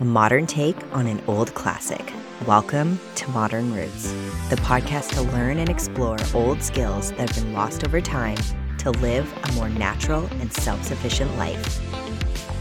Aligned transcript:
a 0.00 0.04
modern 0.04 0.46
take 0.46 0.76
on 0.94 1.08
an 1.08 1.20
old 1.26 1.52
classic. 1.54 2.12
Welcome 2.46 3.00
to 3.16 3.28
Modern 3.30 3.74
Roots, 3.74 4.12
the 4.48 4.56
podcast 4.56 5.10
to 5.14 5.22
learn 5.22 5.58
and 5.58 5.68
explore 5.68 6.16
old 6.34 6.62
skills 6.62 7.10
that 7.12 7.28
have 7.28 7.44
been 7.44 7.52
lost 7.52 7.84
over 7.84 8.00
time 8.00 8.38
to 8.78 8.92
live 8.92 9.32
a 9.42 9.52
more 9.52 9.68
natural 9.68 10.26
and 10.40 10.52
self 10.52 10.84
sufficient 10.84 11.36
life. 11.36 11.80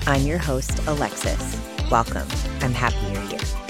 I'm 0.08 0.24
your 0.24 0.40
host, 0.40 0.80
Alexis. 0.88 1.62
Welcome. 1.92 2.28
I'm 2.62 2.74
happy 2.74 3.06
you're 3.14 3.22
here. 3.28 3.67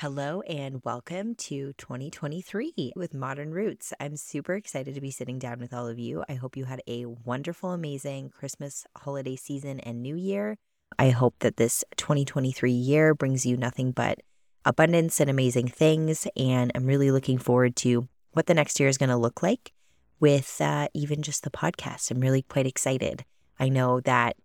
Hello 0.00 0.42
and 0.42 0.80
welcome 0.84 1.34
to 1.34 1.72
2023 1.72 2.92
with 2.94 3.14
Modern 3.14 3.50
Roots. 3.50 3.92
I'm 3.98 4.16
super 4.16 4.54
excited 4.54 4.94
to 4.94 5.00
be 5.00 5.10
sitting 5.10 5.40
down 5.40 5.58
with 5.58 5.74
all 5.74 5.88
of 5.88 5.98
you. 5.98 6.22
I 6.28 6.34
hope 6.34 6.56
you 6.56 6.66
had 6.66 6.80
a 6.86 7.06
wonderful, 7.06 7.72
amazing 7.72 8.30
Christmas 8.30 8.86
holiday 8.96 9.34
season 9.34 9.80
and 9.80 10.00
New 10.00 10.14
Year. 10.14 10.56
I 11.00 11.10
hope 11.10 11.34
that 11.40 11.56
this 11.56 11.82
2023 11.96 12.70
year 12.70 13.12
brings 13.12 13.44
you 13.44 13.56
nothing 13.56 13.90
but 13.90 14.20
abundance 14.64 15.18
and 15.18 15.28
amazing 15.28 15.66
things. 15.66 16.28
And 16.36 16.70
I'm 16.76 16.86
really 16.86 17.10
looking 17.10 17.38
forward 17.38 17.74
to 17.78 18.06
what 18.34 18.46
the 18.46 18.54
next 18.54 18.78
year 18.78 18.88
is 18.88 18.98
going 18.98 19.10
to 19.10 19.16
look 19.16 19.42
like 19.42 19.72
with 20.20 20.60
uh, 20.60 20.86
even 20.94 21.22
just 21.22 21.42
the 21.42 21.50
podcast. 21.50 22.12
I'm 22.12 22.20
really 22.20 22.42
quite 22.42 22.68
excited. 22.68 23.24
I 23.58 23.68
know 23.68 23.98
that, 24.02 24.36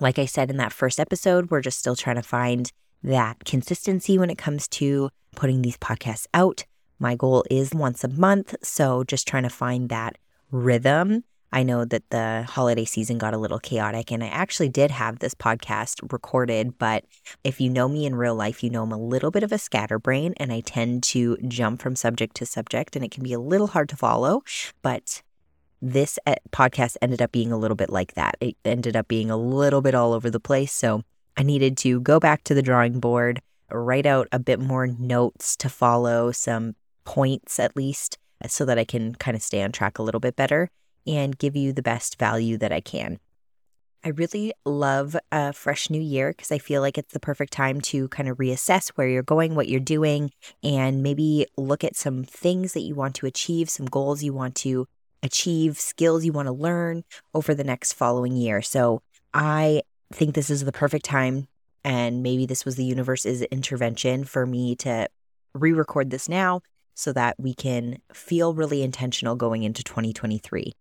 like 0.00 0.18
I 0.18 0.26
said 0.26 0.50
in 0.50 0.56
that 0.56 0.72
first 0.72 0.98
episode, 0.98 1.52
we're 1.52 1.60
just 1.60 1.78
still 1.78 1.94
trying 1.94 2.16
to 2.16 2.22
find 2.22 2.72
that 3.02 3.44
consistency 3.44 4.18
when 4.18 4.30
it 4.30 4.38
comes 4.38 4.68
to 4.68 5.10
putting 5.34 5.62
these 5.62 5.78
podcasts 5.78 6.26
out. 6.34 6.64
My 6.98 7.16
goal 7.16 7.44
is 7.50 7.74
once 7.74 8.04
a 8.04 8.08
month. 8.08 8.54
So 8.62 9.04
just 9.04 9.26
trying 9.26 9.42
to 9.42 9.50
find 9.50 9.88
that 9.88 10.16
rhythm. 10.50 11.24
I 11.54 11.62
know 11.64 11.84
that 11.84 12.08
the 12.08 12.46
holiday 12.48 12.86
season 12.86 13.18
got 13.18 13.34
a 13.34 13.38
little 13.38 13.58
chaotic, 13.58 14.10
and 14.10 14.24
I 14.24 14.28
actually 14.28 14.70
did 14.70 14.90
have 14.90 15.18
this 15.18 15.34
podcast 15.34 16.00
recorded. 16.10 16.78
But 16.78 17.04
if 17.44 17.60
you 17.60 17.68
know 17.68 17.88
me 17.88 18.06
in 18.06 18.14
real 18.14 18.34
life, 18.34 18.64
you 18.64 18.70
know 18.70 18.84
I'm 18.84 18.92
a 18.92 18.98
little 18.98 19.30
bit 19.30 19.42
of 19.42 19.52
a 19.52 19.58
scatterbrain 19.58 20.32
and 20.38 20.50
I 20.50 20.60
tend 20.60 21.02
to 21.04 21.36
jump 21.48 21.82
from 21.82 21.94
subject 21.94 22.36
to 22.36 22.46
subject, 22.46 22.96
and 22.96 23.04
it 23.04 23.10
can 23.10 23.22
be 23.22 23.34
a 23.34 23.40
little 23.40 23.66
hard 23.66 23.90
to 23.90 23.96
follow. 23.96 24.42
But 24.80 25.22
this 25.82 26.18
eh, 26.24 26.36
podcast 26.52 26.96
ended 27.02 27.20
up 27.20 27.32
being 27.32 27.52
a 27.52 27.58
little 27.58 27.76
bit 27.76 27.90
like 27.90 28.14
that. 28.14 28.36
It 28.40 28.56
ended 28.64 28.96
up 28.96 29.08
being 29.08 29.30
a 29.30 29.36
little 29.36 29.82
bit 29.82 29.94
all 29.94 30.14
over 30.14 30.30
the 30.30 30.40
place. 30.40 30.72
So 30.72 31.02
I 31.36 31.42
needed 31.42 31.76
to 31.78 32.00
go 32.00 32.20
back 32.20 32.44
to 32.44 32.54
the 32.54 32.62
drawing 32.62 33.00
board, 33.00 33.40
write 33.70 34.06
out 34.06 34.28
a 34.32 34.38
bit 34.38 34.60
more 34.60 34.86
notes 34.86 35.56
to 35.56 35.68
follow, 35.68 36.32
some 36.32 36.74
points 37.04 37.58
at 37.58 37.76
least, 37.76 38.18
uh, 38.44 38.48
so 38.48 38.64
that 38.64 38.78
I 38.78 38.84
can 38.84 39.14
kind 39.14 39.36
of 39.36 39.42
stay 39.42 39.62
on 39.62 39.72
track 39.72 39.98
a 39.98 40.02
little 40.02 40.20
bit 40.20 40.36
better 40.36 40.70
and 41.06 41.38
give 41.38 41.56
you 41.56 41.72
the 41.72 41.82
best 41.82 42.18
value 42.18 42.56
that 42.58 42.72
I 42.72 42.80
can. 42.80 43.18
I 44.04 44.08
really 44.08 44.52
love 44.64 45.16
a 45.30 45.52
fresh 45.52 45.88
new 45.88 46.00
year 46.00 46.32
because 46.32 46.50
I 46.50 46.58
feel 46.58 46.80
like 46.80 46.98
it's 46.98 47.12
the 47.12 47.20
perfect 47.20 47.52
time 47.52 47.80
to 47.82 48.08
kind 48.08 48.28
of 48.28 48.38
reassess 48.38 48.88
where 48.90 49.08
you're 49.08 49.22
going, 49.22 49.54
what 49.54 49.68
you're 49.68 49.78
doing, 49.78 50.32
and 50.62 51.04
maybe 51.04 51.46
look 51.56 51.84
at 51.84 51.94
some 51.94 52.24
things 52.24 52.72
that 52.72 52.80
you 52.80 52.96
want 52.96 53.14
to 53.16 53.26
achieve, 53.26 53.70
some 53.70 53.86
goals 53.86 54.22
you 54.22 54.32
want 54.32 54.56
to 54.56 54.86
achieve, 55.22 55.78
skills 55.78 56.24
you 56.24 56.32
want 56.32 56.46
to 56.46 56.52
learn 56.52 57.04
over 57.32 57.54
the 57.54 57.62
next 57.62 57.92
following 57.92 58.36
year. 58.36 58.60
So 58.60 59.02
I 59.32 59.82
think 60.14 60.34
this 60.34 60.50
is 60.50 60.64
the 60.64 60.72
perfect 60.72 61.04
time. 61.04 61.48
And 61.84 62.22
maybe 62.22 62.46
this 62.46 62.64
was 62.64 62.76
the 62.76 62.84
universe's 62.84 63.42
intervention 63.42 64.24
for 64.24 64.46
me 64.46 64.76
to 64.76 65.08
re 65.54 65.72
record 65.72 66.10
this 66.10 66.28
now 66.28 66.60
so 66.94 67.12
that 67.12 67.36
we 67.38 67.54
can 67.54 67.98
feel 68.12 68.54
really 68.54 68.82
intentional 68.82 69.34
going 69.34 69.62
into 69.62 69.82
2023. 69.82 70.72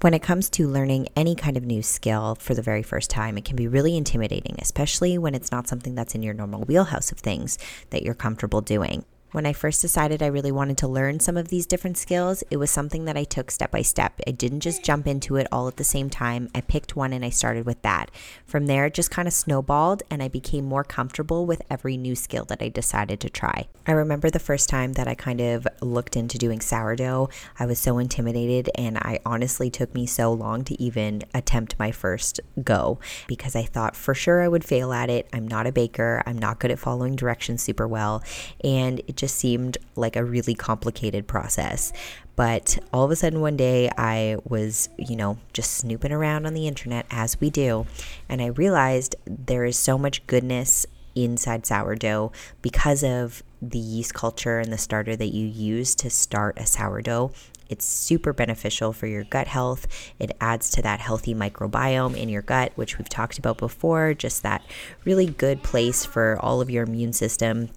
When 0.00 0.14
it 0.14 0.22
comes 0.22 0.50
to 0.50 0.66
learning 0.66 1.06
any 1.14 1.36
kind 1.36 1.56
of 1.56 1.64
new 1.64 1.80
skill 1.80 2.34
for 2.34 2.54
the 2.54 2.62
very 2.62 2.82
first 2.82 3.08
time, 3.08 3.38
it 3.38 3.44
can 3.44 3.54
be 3.54 3.68
really 3.68 3.96
intimidating, 3.96 4.56
especially 4.60 5.16
when 5.16 5.34
it's 5.34 5.52
not 5.52 5.68
something 5.68 5.94
that's 5.94 6.16
in 6.16 6.24
your 6.24 6.34
normal 6.34 6.64
wheelhouse 6.64 7.12
of 7.12 7.18
things 7.18 7.56
that 7.90 8.02
you're 8.02 8.14
comfortable 8.14 8.60
doing. 8.62 9.04
When 9.32 9.46
I 9.46 9.54
first 9.54 9.80
decided 9.80 10.22
I 10.22 10.26
really 10.26 10.52
wanted 10.52 10.76
to 10.78 10.88
learn 10.88 11.18
some 11.18 11.38
of 11.38 11.48
these 11.48 11.64
different 11.64 11.96
skills, 11.96 12.44
it 12.50 12.58
was 12.58 12.70
something 12.70 13.06
that 13.06 13.16
I 13.16 13.24
took 13.24 13.50
step 13.50 13.70
by 13.70 13.80
step. 13.80 14.20
I 14.26 14.30
didn't 14.30 14.60
just 14.60 14.84
jump 14.84 15.06
into 15.06 15.36
it 15.36 15.46
all 15.50 15.68
at 15.68 15.78
the 15.78 15.84
same 15.84 16.10
time. 16.10 16.50
I 16.54 16.60
picked 16.60 16.96
one 16.96 17.14
and 17.14 17.24
I 17.24 17.30
started 17.30 17.64
with 17.64 17.80
that. 17.80 18.10
From 18.44 18.66
there, 18.66 18.84
it 18.84 18.92
just 18.92 19.10
kind 19.10 19.26
of 19.26 19.32
snowballed 19.32 20.02
and 20.10 20.22
I 20.22 20.28
became 20.28 20.66
more 20.66 20.84
comfortable 20.84 21.46
with 21.46 21.62
every 21.70 21.96
new 21.96 22.14
skill 22.14 22.44
that 22.44 22.60
I 22.60 22.68
decided 22.68 23.20
to 23.20 23.30
try. 23.30 23.68
I 23.86 23.92
remember 23.92 24.28
the 24.28 24.38
first 24.38 24.68
time 24.68 24.92
that 24.92 25.08
I 25.08 25.14
kind 25.14 25.40
of 25.40 25.66
looked 25.80 26.14
into 26.14 26.36
doing 26.36 26.60
sourdough, 26.60 27.30
I 27.58 27.64
was 27.64 27.78
so 27.78 27.96
intimidated 27.96 28.68
and 28.74 28.98
I 28.98 29.20
honestly 29.24 29.70
took 29.70 29.94
me 29.94 30.04
so 30.04 30.30
long 30.30 30.62
to 30.64 30.80
even 30.80 31.22
attempt 31.32 31.78
my 31.78 31.90
first 31.90 32.38
go 32.62 32.98
because 33.28 33.56
I 33.56 33.62
thought 33.62 33.96
for 33.96 34.12
sure 34.12 34.42
I 34.42 34.48
would 34.48 34.62
fail 34.62 34.92
at 34.92 35.08
it. 35.08 35.26
I'm 35.32 35.48
not 35.48 35.66
a 35.66 35.72
baker, 35.72 36.22
I'm 36.26 36.36
not 36.36 36.58
good 36.58 36.70
at 36.70 36.78
following 36.78 37.16
directions 37.16 37.62
super 37.62 37.88
well. 37.88 38.22
And 38.62 39.00
it 39.08 39.21
just 39.22 39.36
seemed 39.36 39.78
like 39.94 40.16
a 40.16 40.24
really 40.24 40.52
complicated 40.52 41.28
process. 41.28 41.92
But 42.34 42.80
all 42.92 43.04
of 43.04 43.12
a 43.12 43.14
sudden, 43.14 43.40
one 43.40 43.56
day, 43.56 43.88
I 43.96 44.38
was, 44.42 44.88
you 44.98 45.14
know, 45.14 45.38
just 45.52 45.74
snooping 45.74 46.10
around 46.10 46.44
on 46.44 46.54
the 46.54 46.66
internet 46.66 47.06
as 47.08 47.40
we 47.40 47.48
do, 47.48 47.86
and 48.28 48.42
I 48.42 48.46
realized 48.46 49.14
there 49.24 49.64
is 49.64 49.78
so 49.78 49.96
much 49.96 50.26
goodness 50.26 50.86
inside 51.14 51.64
sourdough 51.64 52.32
because 52.62 53.04
of 53.04 53.44
the 53.60 53.78
yeast 53.78 54.12
culture 54.12 54.58
and 54.58 54.72
the 54.72 54.78
starter 54.78 55.14
that 55.14 55.32
you 55.32 55.46
use 55.46 55.94
to 55.94 56.10
start 56.10 56.58
a 56.58 56.66
sourdough. 56.66 57.30
It's 57.68 57.84
super 57.84 58.32
beneficial 58.32 58.92
for 58.92 59.06
your 59.06 59.22
gut 59.22 59.46
health. 59.46 59.86
It 60.18 60.32
adds 60.40 60.68
to 60.70 60.82
that 60.82 60.98
healthy 60.98 61.32
microbiome 61.32 62.16
in 62.16 62.28
your 62.28 62.42
gut, 62.42 62.72
which 62.74 62.98
we've 62.98 63.08
talked 63.08 63.38
about 63.38 63.58
before, 63.58 64.14
just 64.14 64.42
that 64.42 64.64
really 65.04 65.26
good 65.26 65.62
place 65.62 66.04
for 66.04 66.40
all 66.40 66.60
of 66.60 66.70
your 66.70 66.82
immune 66.82 67.12
system 67.12 67.68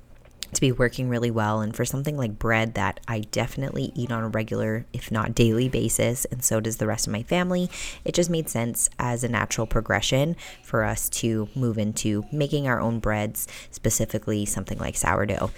to 0.55 0.61
be 0.61 0.71
working 0.71 1.09
really 1.09 1.31
well. 1.31 1.61
And 1.61 1.75
for 1.75 1.85
something 1.85 2.17
like 2.17 2.39
bread 2.39 2.73
that 2.73 2.99
I 3.07 3.19
definitely 3.19 3.91
eat 3.95 4.11
on 4.11 4.23
a 4.23 4.29
regular, 4.29 4.85
if 4.93 5.11
not 5.11 5.35
daily 5.35 5.69
basis, 5.69 6.25
and 6.25 6.43
so 6.43 6.59
does 6.59 6.77
the 6.77 6.87
rest 6.87 7.07
of 7.07 7.13
my 7.13 7.23
family, 7.23 7.69
it 8.03 8.13
just 8.15 8.29
made 8.29 8.49
sense 8.49 8.89
as 8.97 9.23
a 9.23 9.29
natural 9.29 9.67
progression 9.67 10.35
for 10.63 10.83
us 10.83 11.09
to 11.09 11.49
move 11.55 11.77
into 11.77 12.25
making 12.31 12.67
our 12.67 12.79
own 12.79 12.99
breads, 12.99 13.47
specifically 13.71 14.45
something 14.45 14.77
like 14.79 14.95
sourdough. 14.95 15.51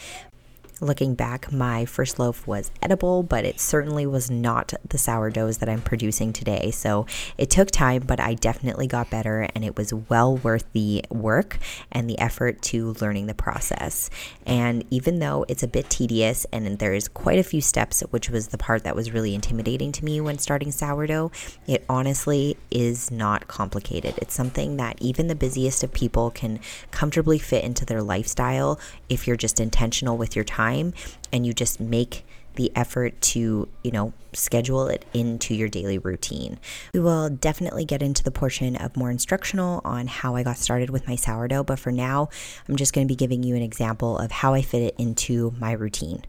Looking 0.80 1.16
back, 1.16 1.52
my 1.52 1.86
first 1.86 2.20
loaf 2.20 2.46
was 2.46 2.70
edible, 2.84 3.24
but 3.24 3.46
it 3.46 3.60
certainly 3.60 4.06
was 4.06 4.30
not 4.30 4.74
the 4.88 5.00
sourdoughs 5.00 5.58
that 5.58 5.70
I'm 5.70 5.82
producing 5.82 6.34
today. 6.34 6.70
So 6.70 7.08
it 7.36 7.50
took 7.50 7.72
time, 7.72 8.04
but 8.06 8.20
I 8.20 8.36
definitely 8.36 8.86
got 8.86 9.10
better 9.10 9.48
and 9.56 9.66
it 9.66 9.76
was 9.76 9.92
well 9.92 10.38
worth 10.38 10.72
the 10.74 11.04
work 11.10 11.58
and 11.92 12.08
the 12.08 12.20
effort 12.20 12.62
to 12.64 12.94
learning 13.02 13.26
the 13.26 13.34
process. 13.34 14.12
And 14.46 14.86
even 14.92 15.18
though 15.18 15.46
it's 15.48 15.64
a 15.64 15.68
bit 15.68 15.90
tedious 15.90 16.46
and 16.54 16.78
there's 16.78 17.08
quite 17.08 17.40
a 17.40 17.44
few 17.44 17.62
steps, 17.62 18.02
which 18.12 18.30
was 18.30 18.50
the 18.50 18.60
part 18.60 18.84
that 18.84 18.96
was 18.96 19.12
really 19.12 19.34
intimidating 19.34 19.92
to 19.94 20.06
me 20.06 20.22
when 20.22 20.38
starting 20.38 20.72
sourdough, 20.72 21.32
it 21.66 21.86
honestly 21.90 22.56
is 22.70 23.10
not 23.10 23.48
complicated. 23.48 24.14
It's 24.20 24.36
something 24.36 24.78
that 24.78 25.02
even 25.02 25.26
the 25.26 25.34
busiest 25.34 25.84
of 25.84 25.92
people 25.92 26.30
can 26.30 26.60
comfortably 26.92 27.40
fit 27.40 27.64
into 27.64 27.84
their 27.84 28.04
lifestyle 28.04 28.80
if 29.10 29.26
you're 29.26 29.38
just 29.38 29.60
intentional 29.60 30.18
with 30.18 30.36
your 30.36 30.46
time 30.46 30.67
time 30.68 30.94
and 31.32 31.46
you 31.46 31.54
just 31.54 31.80
make 31.80 32.26
the 32.56 32.72
effort 32.76 33.20
to, 33.22 33.68
you 33.84 33.92
know, 33.92 34.12
schedule 34.34 34.88
it 34.88 35.06
into 35.14 35.54
your 35.54 35.70
daily 35.70 36.00
routine. 36.00 36.58
We 36.92 37.00
will 37.00 37.30
definitely 37.30 37.86
get 37.86 38.02
into 38.02 38.24
the 38.24 38.32
portion 38.32 38.76
of 38.76 38.98
more 38.98 39.12
instructional 39.12 39.82
on 39.86 40.08
how 40.08 40.36
I 40.36 40.44
got 40.44 40.58
started 40.58 40.90
with 40.90 41.08
my 41.08 41.16
sourdough, 41.16 41.64
but 41.64 41.78
for 41.78 41.92
now, 41.92 42.30
I'm 42.68 42.76
just 42.76 42.94
going 42.94 43.08
to 43.08 43.12
be 43.12 43.16
giving 43.16 43.44
you 43.44 43.56
an 43.56 43.62
example 43.62 44.18
of 44.18 44.32
how 44.32 44.56
I 44.56 44.64
fit 44.64 44.82
it 44.82 44.96
into 44.98 45.54
my 45.60 45.72
routine. 45.72 46.24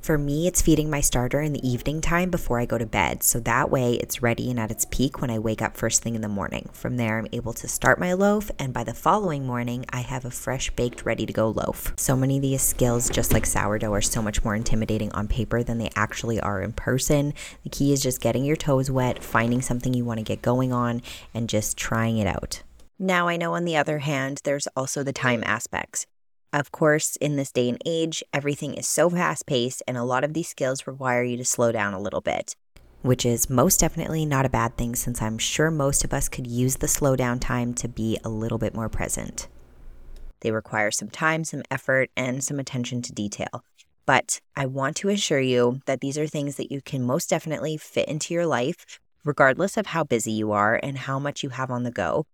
For 0.00 0.16
me, 0.16 0.46
it's 0.46 0.62
feeding 0.62 0.88
my 0.88 1.02
starter 1.02 1.42
in 1.42 1.52
the 1.52 1.68
evening 1.68 2.00
time 2.00 2.30
before 2.30 2.58
I 2.58 2.64
go 2.64 2.78
to 2.78 2.86
bed. 2.86 3.22
So 3.22 3.38
that 3.40 3.70
way 3.70 3.94
it's 3.94 4.22
ready 4.22 4.50
and 4.50 4.58
at 4.58 4.70
its 4.70 4.86
peak 4.90 5.20
when 5.20 5.30
I 5.30 5.38
wake 5.38 5.60
up 5.60 5.76
first 5.76 6.02
thing 6.02 6.14
in 6.14 6.22
the 6.22 6.28
morning. 6.28 6.70
From 6.72 6.96
there, 6.96 7.18
I'm 7.18 7.28
able 7.32 7.52
to 7.52 7.68
start 7.68 8.00
my 8.00 8.14
loaf, 8.14 8.50
and 8.58 8.72
by 8.72 8.82
the 8.82 8.94
following 8.94 9.46
morning, 9.46 9.84
I 9.90 10.00
have 10.00 10.24
a 10.24 10.30
fresh 10.30 10.70
baked, 10.70 11.04
ready 11.04 11.26
to 11.26 11.32
go 11.34 11.50
loaf. 11.50 11.92
So 11.98 12.16
many 12.16 12.36
of 12.36 12.42
these 12.42 12.62
skills, 12.62 13.10
just 13.10 13.34
like 13.34 13.44
sourdough, 13.44 13.92
are 13.92 14.00
so 14.00 14.22
much 14.22 14.42
more 14.42 14.54
intimidating 14.54 15.12
on 15.12 15.28
paper 15.28 15.62
than 15.62 15.76
they 15.76 15.90
actually 15.94 16.40
are 16.40 16.62
in 16.62 16.72
person. 16.72 17.34
The 17.62 17.70
key 17.70 17.92
is 17.92 18.02
just 18.02 18.22
getting 18.22 18.46
your 18.46 18.56
toes 18.56 18.90
wet, 18.90 19.22
finding 19.22 19.60
something 19.60 19.92
you 19.92 20.06
want 20.06 20.18
to 20.18 20.24
get 20.24 20.40
going 20.40 20.72
on, 20.72 21.02
and 21.34 21.46
just 21.46 21.76
trying 21.76 22.16
it 22.16 22.26
out. 22.26 22.62
Now, 22.98 23.28
I 23.28 23.36
know 23.36 23.54
on 23.54 23.66
the 23.66 23.76
other 23.76 23.98
hand, 23.98 24.40
there's 24.44 24.66
also 24.74 25.02
the 25.02 25.12
time 25.12 25.42
aspects. 25.44 26.06
Of 26.52 26.72
course, 26.72 27.14
in 27.16 27.36
this 27.36 27.52
day 27.52 27.68
and 27.68 27.80
age, 27.86 28.24
everything 28.34 28.74
is 28.74 28.88
so 28.88 29.08
fast 29.08 29.46
paced, 29.46 29.84
and 29.86 29.96
a 29.96 30.02
lot 30.02 30.24
of 30.24 30.34
these 30.34 30.48
skills 30.48 30.84
require 30.84 31.22
you 31.22 31.36
to 31.36 31.44
slow 31.44 31.70
down 31.70 31.94
a 31.94 32.00
little 32.00 32.20
bit, 32.20 32.56
which 33.02 33.24
is 33.24 33.48
most 33.48 33.78
definitely 33.78 34.26
not 34.26 34.44
a 34.44 34.50
bad 34.50 34.76
thing 34.76 34.96
since 34.96 35.22
I'm 35.22 35.38
sure 35.38 35.70
most 35.70 36.02
of 36.02 36.12
us 36.12 36.28
could 36.28 36.48
use 36.48 36.76
the 36.76 36.88
slowdown 36.88 37.40
time 37.40 37.72
to 37.74 37.86
be 37.86 38.18
a 38.24 38.28
little 38.28 38.58
bit 38.58 38.74
more 38.74 38.88
present. 38.88 39.46
They 40.40 40.50
require 40.50 40.90
some 40.90 41.08
time, 41.08 41.44
some 41.44 41.62
effort, 41.70 42.10
and 42.16 42.42
some 42.42 42.58
attention 42.58 43.00
to 43.02 43.12
detail. 43.12 43.62
But 44.04 44.40
I 44.56 44.66
want 44.66 44.96
to 44.96 45.08
assure 45.08 45.40
you 45.40 45.82
that 45.86 46.00
these 46.00 46.18
are 46.18 46.26
things 46.26 46.56
that 46.56 46.72
you 46.72 46.80
can 46.80 47.04
most 47.04 47.30
definitely 47.30 47.76
fit 47.76 48.08
into 48.08 48.34
your 48.34 48.46
life, 48.46 48.98
regardless 49.24 49.76
of 49.76 49.86
how 49.86 50.02
busy 50.02 50.32
you 50.32 50.50
are 50.50 50.80
and 50.82 50.98
how 50.98 51.20
much 51.20 51.44
you 51.44 51.50
have 51.50 51.70
on 51.70 51.84
the 51.84 51.92
go. 51.92 52.26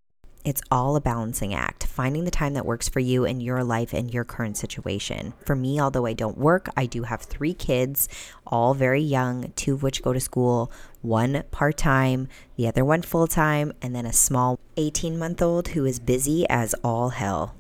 It's 0.47 0.63
all 0.71 0.95
a 0.95 1.01
balancing 1.01 1.55
act, 1.55 1.87
finding 1.87 2.25
the 2.25 2.31
time 2.31 2.55
that 2.55 2.65
works 2.65 2.89
for 2.89 3.01
you 3.01 3.25
in 3.25 3.41
your 3.41 3.65
life 3.65 3.93
and 3.93 4.15
your 4.15 4.23
current 4.23 4.57
situation. 4.57 5.35
For 5.45 5.57
me, 5.57 5.81
although 5.81 6.07
I 6.07 6.13
don't 6.13 6.39
work, 6.39 6.69
I 6.77 6.87
do 6.87 7.03
have 7.03 7.23
three 7.23 7.53
kids, 7.53 8.09
all 8.47 8.73
very 8.73 9.03
young, 9.03 9.53
two 9.57 9.75
of 9.75 9.83
which 9.83 10.05
go 10.05 10.13
to 10.13 10.21
school, 10.21 10.71
one 11.03 11.43
part 11.51 11.77
time, 11.77 12.29
the 12.55 12.69
other 12.69 12.85
one 12.85 13.03
full 13.03 13.27
time, 13.27 13.73
and 13.83 13.93
then 13.93 14.07
a 14.07 14.13
small 14.13 14.61
18 14.77 15.19
month 15.19 15.43
old 15.43 15.67
who 15.71 15.85
is 15.85 15.99
busy 15.99 16.49
as 16.49 16.75
all 16.85 17.09
hell. 17.09 17.57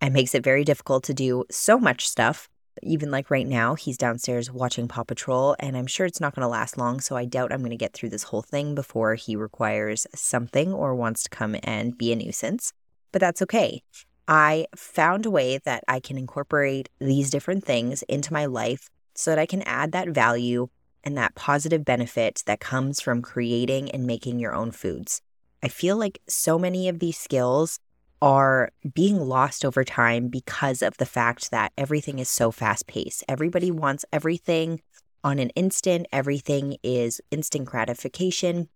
It 0.00 0.08
makes 0.08 0.34
it 0.34 0.42
very 0.42 0.64
difficult 0.64 1.04
to 1.04 1.12
do 1.12 1.44
so 1.50 1.78
much 1.78 2.08
stuff 2.08 2.48
even 2.82 3.10
like 3.10 3.30
right 3.30 3.46
now, 3.46 3.74
he's 3.74 3.96
downstairs 3.96 4.50
watching 4.50 4.88
Paw 4.88 5.04
Patrol, 5.04 5.56
and 5.58 5.76
I'm 5.76 5.86
sure 5.86 6.06
it's 6.06 6.20
not 6.20 6.34
going 6.34 6.42
to 6.42 6.48
last 6.48 6.76
long. 6.78 7.00
So 7.00 7.16
I 7.16 7.24
doubt 7.24 7.52
I'm 7.52 7.60
going 7.60 7.70
to 7.70 7.76
get 7.76 7.92
through 7.92 8.10
this 8.10 8.24
whole 8.24 8.42
thing 8.42 8.74
before 8.74 9.14
he 9.14 9.36
requires 9.36 10.06
something 10.14 10.72
or 10.72 10.94
wants 10.94 11.22
to 11.24 11.30
come 11.30 11.56
and 11.62 11.96
be 11.96 12.12
a 12.12 12.16
nuisance. 12.16 12.72
But 13.12 13.20
that's 13.20 13.42
okay. 13.42 13.82
I 14.26 14.66
found 14.76 15.24
a 15.24 15.30
way 15.30 15.58
that 15.64 15.84
I 15.88 16.00
can 16.00 16.18
incorporate 16.18 16.88
these 16.98 17.30
different 17.30 17.64
things 17.64 18.02
into 18.02 18.32
my 18.32 18.44
life 18.46 18.90
so 19.14 19.30
that 19.30 19.38
I 19.38 19.46
can 19.46 19.62
add 19.62 19.92
that 19.92 20.08
value 20.08 20.68
and 21.02 21.16
that 21.16 21.34
positive 21.34 21.84
benefit 21.84 22.42
that 22.46 22.60
comes 22.60 23.00
from 23.00 23.22
creating 23.22 23.90
and 23.90 24.06
making 24.06 24.38
your 24.38 24.54
own 24.54 24.70
foods. 24.70 25.22
I 25.62 25.68
feel 25.68 25.96
like 25.96 26.20
so 26.28 26.58
many 26.58 26.88
of 26.88 26.98
these 26.98 27.16
skills 27.16 27.80
are 28.20 28.70
being 28.94 29.20
lost 29.20 29.64
over 29.64 29.84
time 29.84 30.28
because 30.28 30.82
of 30.82 30.96
the 30.96 31.06
fact 31.06 31.50
that 31.50 31.72
everything 31.78 32.18
is 32.18 32.28
so 32.28 32.50
fast 32.50 32.86
paced. 32.86 33.24
Everybody 33.28 33.70
wants 33.70 34.04
everything 34.12 34.80
on 35.24 35.38
an 35.38 35.50
instant, 35.50 36.06
everything 36.12 36.76
is 36.82 37.20
instant 37.30 37.66
gratification, 37.66 38.68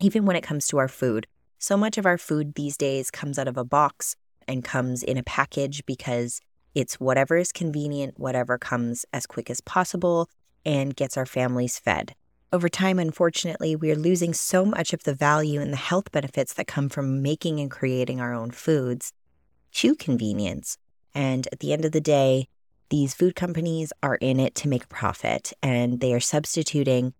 even 0.00 0.24
when 0.24 0.36
it 0.36 0.42
comes 0.42 0.66
to 0.68 0.78
our 0.78 0.88
food. 0.88 1.26
So 1.58 1.76
much 1.76 1.96
of 1.96 2.06
our 2.06 2.18
food 2.18 2.54
these 2.54 2.76
days 2.76 3.10
comes 3.10 3.38
out 3.38 3.48
of 3.48 3.56
a 3.56 3.64
box 3.64 4.16
and 4.48 4.64
comes 4.64 5.02
in 5.02 5.16
a 5.16 5.22
package 5.22 5.84
because 5.86 6.40
it's 6.74 6.98
whatever 6.98 7.36
is 7.36 7.52
convenient, 7.52 8.18
whatever 8.18 8.58
comes 8.58 9.04
as 9.12 9.26
quick 9.26 9.50
as 9.50 9.60
possible, 9.60 10.28
and 10.64 10.96
gets 10.96 11.16
our 11.16 11.26
families 11.26 11.78
fed. 11.78 12.14
Over 12.54 12.68
time, 12.68 12.98
unfortunately, 12.98 13.74
we 13.74 13.90
are 13.92 13.96
losing 13.96 14.34
so 14.34 14.66
much 14.66 14.92
of 14.92 15.04
the 15.04 15.14
value 15.14 15.58
and 15.62 15.72
the 15.72 15.78
health 15.78 16.12
benefits 16.12 16.52
that 16.52 16.66
come 16.66 16.90
from 16.90 17.22
making 17.22 17.60
and 17.60 17.70
creating 17.70 18.20
our 18.20 18.34
own 18.34 18.50
foods 18.50 19.14
to 19.72 19.94
convenience. 19.94 20.76
And 21.14 21.48
at 21.50 21.60
the 21.60 21.72
end 21.72 21.86
of 21.86 21.92
the 21.92 22.00
day, 22.02 22.48
these 22.90 23.14
food 23.14 23.34
companies 23.34 23.90
are 24.02 24.16
in 24.16 24.38
it 24.38 24.54
to 24.56 24.68
make 24.68 24.84
a 24.84 24.88
profit 24.88 25.54
and 25.62 26.00
they 26.00 26.12
are 26.12 26.20
substituting 26.20 27.14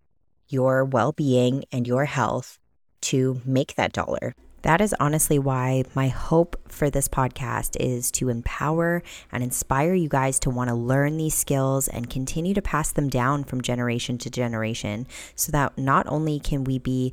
your 0.49 0.85
well 0.85 1.13
being 1.13 1.65
and 1.73 1.87
your 1.87 2.05
health 2.05 2.59
to 3.01 3.41
make 3.47 3.77
that 3.77 3.95
dollar. 3.95 4.35
That 4.63 4.81
is 4.81 4.95
honestly 5.01 5.41
why 5.41 5.83
my 5.93 6.07
hope 6.07 6.57
for 6.69 6.89
this 6.89 7.09
podcast 7.09 7.77
is 7.81 8.13
to 8.13 8.29
empower 8.29 9.03
and 9.33 9.43
inspire 9.43 9.93
you 9.93 10.09
guys 10.09 10.39
to 10.41 10.51
want 10.51 10.69
to 10.69 10.75
learn 10.75 11.17
these 11.17 11.35
skills 11.35 11.89
and 11.89 12.09
continue 12.09 12.55
to 12.55 12.63
pass 12.63 12.93
them 12.93 13.09
down 13.09 13.43
from 13.43 13.61
generation 13.61 14.19
to 14.19 14.31
generation 14.31 15.09
so 15.35 15.51
that 15.51 15.77
not 15.77 16.07
only 16.07 16.39
can 16.39 16.63
we 16.63 16.79
be 16.79 17.13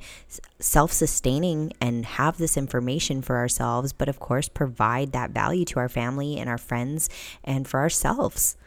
self 0.60 0.92
sustaining 0.92 1.74
and 1.82 2.06
have 2.06 2.38
this 2.38 2.56
information 2.56 3.24
for 3.24 3.38
ourselves, 3.38 3.94
but 3.94 4.10
of 4.10 4.20
course, 4.20 4.48
provide 4.48 5.12
that 5.14 5.32
value 5.32 5.66
to 5.66 5.80
our 5.80 5.90
family 5.90 6.38
and 6.38 6.50
our 6.50 6.58
friends 6.60 7.10
and 7.44 7.68
for 7.68 7.80
ourselves. 7.80 8.58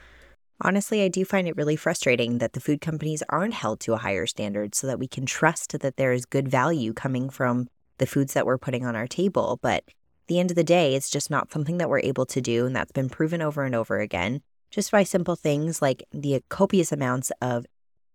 Honestly, 0.60 1.02
I 1.02 1.08
do 1.08 1.24
find 1.24 1.46
it 1.46 1.56
really 1.56 1.76
frustrating 1.76 2.38
that 2.38 2.52
the 2.52 2.60
food 2.60 2.80
companies 2.80 3.22
aren't 3.28 3.54
held 3.54 3.78
to 3.80 3.94
a 3.94 3.98
higher 3.98 4.26
standard 4.26 4.74
so 4.74 4.88
that 4.88 4.98
we 4.98 5.06
can 5.06 5.24
trust 5.24 5.78
that 5.78 5.96
there 5.96 6.12
is 6.12 6.24
good 6.24 6.48
value 6.48 6.92
coming 6.92 7.30
from 7.30 7.68
the 8.02 8.06
foods 8.06 8.34
that 8.34 8.46
we're 8.46 8.58
putting 8.58 8.84
on 8.84 8.96
our 8.96 9.06
table. 9.06 9.60
But 9.62 9.84
the 10.26 10.40
end 10.40 10.50
of 10.50 10.56
the 10.56 10.64
day, 10.64 10.96
it's 10.96 11.08
just 11.08 11.30
not 11.30 11.52
something 11.52 11.78
that 11.78 11.88
we're 11.88 12.00
able 12.00 12.26
to 12.26 12.40
do. 12.40 12.66
And 12.66 12.74
that's 12.74 12.90
been 12.90 13.08
proven 13.08 13.40
over 13.40 13.62
and 13.62 13.76
over 13.76 14.00
again 14.00 14.42
just 14.72 14.90
by 14.90 15.04
simple 15.04 15.36
things 15.36 15.80
like 15.80 16.02
the 16.12 16.42
copious 16.48 16.90
amounts 16.90 17.30
of 17.40 17.66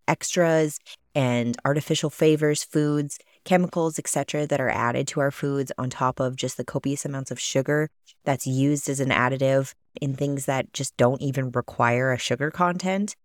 extras 0.08 0.80
and 1.16 1.56
artificial 1.64 2.10
flavors, 2.10 2.64
foods, 2.64 3.18
chemicals, 3.46 3.98
etc., 3.98 4.46
that 4.48 4.60
are 4.60 4.70
added 4.70 5.08
to 5.08 5.20
our 5.22 5.32
foods 5.32 5.72
on 5.78 5.90
top 5.90 6.20
of 6.20 6.36
just 6.36 6.58
the 6.58 6.66
copious 6.66 7.06
amounts 7.06 7.32
of 7.32 7.40
sugar 7.40 7.90
that's 8.26 8.46
used 8.46 8.90
as 8.90 9.00
an 9.00 9.10
additive 9.10 9.74
in 10.02 10.16
things 10.16 10.46
that 10.46 10.74
just 10.74 10.98
don't 10.98 11.22
even 11.22 11.52
require 11.52 12.12
a 12.12 12.18
sugar 12.18 12.52
content. 12.52 13.16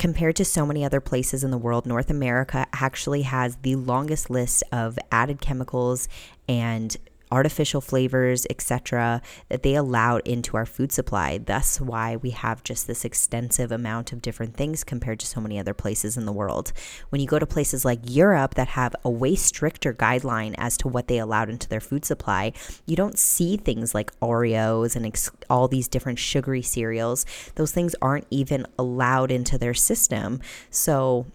Compared 0.00 0.34
to 0.36 0.46
so 0.46 0.64
many 0.64 0.82
other 0.82 0.98
places 0.98 1.44
in 1.44 1.50
the 1.50 1.58
world, 1.58 1.84
North 1.84 2.08
America 2.08 2.66
actually 2.72 3.20
has 3.20 3.56
the 3.56 3.76
longest 3.76 4.30
list 4.30 4.62
of 4.72 4.98
added 5.12 5.42
chemicals 5.42 6.08
and 6.48 6.96
artificial 7.30 7.80
flavors, 7.80 8.46
etc., 8.50 9.22
that 9.48 9.62
they 9.62 9.74
allowed 9.74 10.26
into 10.26 10.56
our 10.56 10.66
food 10.66 10.92
supply. 10.92 11.38
Thus, 11.38 11.80
why 11.80 12.16
we 12.16 12.30
have 12.30 12.62
just 12.62 12.86
this 12.86 13.04
extensive 13.04 13.72
amount 13.72 14.12
of 14.12 14.22
different 14.22 14.56
things 14.56 14.84
compared 14.84 15.20
to 15.20 15.26
so 15.26 15.40
many 15.40 15.58
other 15.58 15.74
places 15.74 16.16
in 16.16 16.26
the 16.26 16.32
world. 16.32 16.72
When 17.10 17.20
you 17.20 17.26
go 17.26 17.38
to 17.38 17.46
places 17.46 17.84
like 17.84 18.00
Europe 18.04 18.54
that 18.54 18.68
have 18.68 18.94
a 19.04 19.10
way 19.10 19.34
stricter 19.34 19.94
guideline 19.94 20.54
as 20.58 20.76
to 20.78 20.88
what 20.88 21.08
they 21.08 21.18
allowed 21.18 21.50
into 21.50 21.68
their 21.68 21.80
food 21.80 22.04
supply, 22.04 22.52
you 22.86 22.96
don't 22.96 23.18
see 23.18 23.56
things 23.56 23.94
like 23.94 24.18
Oreos 24.20 24.96
and 24.96 25.06
ex- 25.06 25.30
all 25.48 25.68
these 25.68 25.88
different 25.88 26.18
sugary 26.18 26.62
cereals. 26.62 27.26
Those 27.54 27.72
things 27.72 27.94
aren't 28.02 28.26
even 28.30 28.66
allowed 28.78 29.30
into 29.30 29.58
their 29.58 29.74
system. 29.74 30.40
So, 30.70 31.26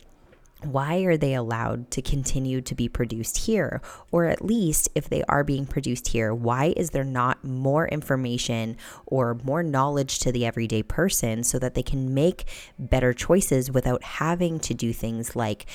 why 0.72 1.00
are 1.00 1.18
they 1.18 1.34
allowed 1.34 1.92
to 1.92 2.02
continue 2.02 2.62
to 2.62 2.76
be 2.76 2.90
produced 2.90 3.40
here? 3.40 3.82
Or 4.12 4.26
at 4.26 4.44
least, 4.44 4.90
if 4.96 5.10
they 5.10 5.24
are 5.24 5.44
being 5.44 5.66
produced 5.66 6.10
here, 6.10 6.34
why 6.34 6.74
is 6.78 6.92
there 6.92 7.04
not 7.04 7.44
more 7.44 7.88
information 7.88 8.78
or 9.06 9.38
more 9.44 9.64
knowledge 9.64 10.20
to 10.20 10.32
the 10.32 10.46
everyday 10.46 10.84
person 10.84 11.44
so 11.44 11.60
that 11.60 11.74
they 11.74 11.84
can 11.84 12.14
make 12.14 12.46
better 12.78 13.14
choices 13.14 13.72
without 13.72 14.04
having 14.04 14.60
to 14.60 14.74
do 14.74 14.94
things 14.94 15.36
like 15.36 15.66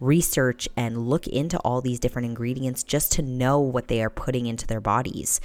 research 0.00 0.68
and 0.76 1.08
look 1.08 1.26
into 1.26 1.58
all 1.60 1.80
these 1.80 1.98
different 1.98 2.26
ingredients 2.26 2.82
just 2.82 3.12
to 3.12 3.22
know 3.22 3.58
what 3.58 3.88
they 3.88 4.02
are 4.02 4.10
putting 4.10 4.46
into 4.46 4.66
their 4.66 4.80
bodies? 4.80 5.40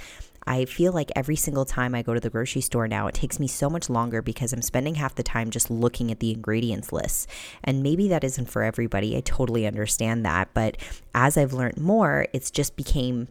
I 0.46 0.64
feel 0.64 0.92
like 0.92 1.10
every 1.14 1.36
single 1.36 1.64
time 1.64 1.94
I 1.94 2.02
go 2.02 2.14
to 2.14 2.20
the 2.20 2.30
grocery 2.30 2.62
store 2.62 2.88
now, 2.88 3.06
it 3.06 3.14
takes 3.14 3.38
me 3.38 3.46
so 3.46 3.70
much 3.70 3.88
longer 3.88 4.22
because 4.22 4.52
I'm 4.52 4.62
spending 4.62 4.96
half 4.96 5.14
the 5.14 5.22
time 5.22 5.50
just 5.50 5.70
looking 5.70 6.10
at 6.10 6.20
the 6.20 6.32
ingredients 6.32 6.92
lists. 6.92 7.26
And 7.64 7.82
maybe 7.82 8.08
that 8.08 8.24
isn't 8.24 8.50
for 8.50 8.62
everybody. 8.62 9.16
I 9.16 9.20
totally 9.20 9.66
understand 9.66 10.24
that. 10.24 10.48
But 10.54 10.76
as 11.14 11.36
I've 11.36 11.52
learned 11.52 11.78
more, 11.78 12.26
it's 12.32 12.50
just 12.50 12.76
became 12.76 13.28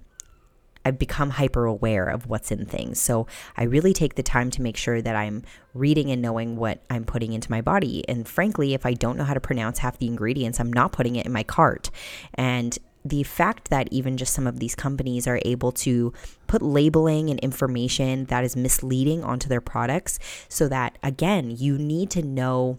I've 0.83 0.97
become 0.97 1.31
hyper 1.31 1.65
aware 1.65 2.07
of 2.07 2.27
what's 2.27 2.51
in 2.51 2.65
things. 2.65 3.00
So 3.00 3.27
I 3.55 3.63
really 3.63 3.93
take 3.93 4.15
the 4.15 4.24
time 4.24 4.50
to 4.51 4.62
make 4.62 4.77
sure 4.77 5.01
that 5.01 5.15
I'm 5.15 5.43
reading 5.74 6.09
and 6.12 6.21
knowing 6.21 6.55
what 6.55 6.81
I'm 6.89 7.03
putting 7.03 7.33
into 7.33 7.51
my 7.51 7.62
body. 7.62 8.03
And 8.09 8.27
frankly, 8.27 8.74
if 8.74 8.85
I 8.85 8.93
don't 8.93 9.17
know 9.17 9.24
how 9.24 9.33
to 9.33 9.39
pronounce 9.39 9.79
half 9.79 10.00
the 10.00 10.07
ingredients, 10.07 10.59
I'm 10.59 10.74
not 10.74 10.91
putting 10.91 11.15
it 11.15 11.25
in 11.25 11.31
my 11.31 11.43
cart. 11.43 11.91
And 12.33 12.77
the 13.03 13.24
fact 13.24 13.70
that 13.70 13.88
even 13.91 14.17
just 14.17 14.34
some 14.34 14.48
of 14.48 14.60
these 14.60 14.75
companies 14.75 15.27
are 15.27 15.39
able 15.43 15.72
to 15.72 16.13
put 16.48 16.62
labeling 16.62 17.29
and 17.29 17.39
information 17.39 18.25
that 18.25 18.43
is 18.43 18.55
misleading 18.55 19.24
onto 19.24 19.50
their 19.50 19.62
products 19.62 20.20
so 20.48 20.67
that 20.67 20.98
again 21.01 21.50
you 21.50 21.77
need 21.77 22.10
to 22.12 22.22
know 22.22 22.77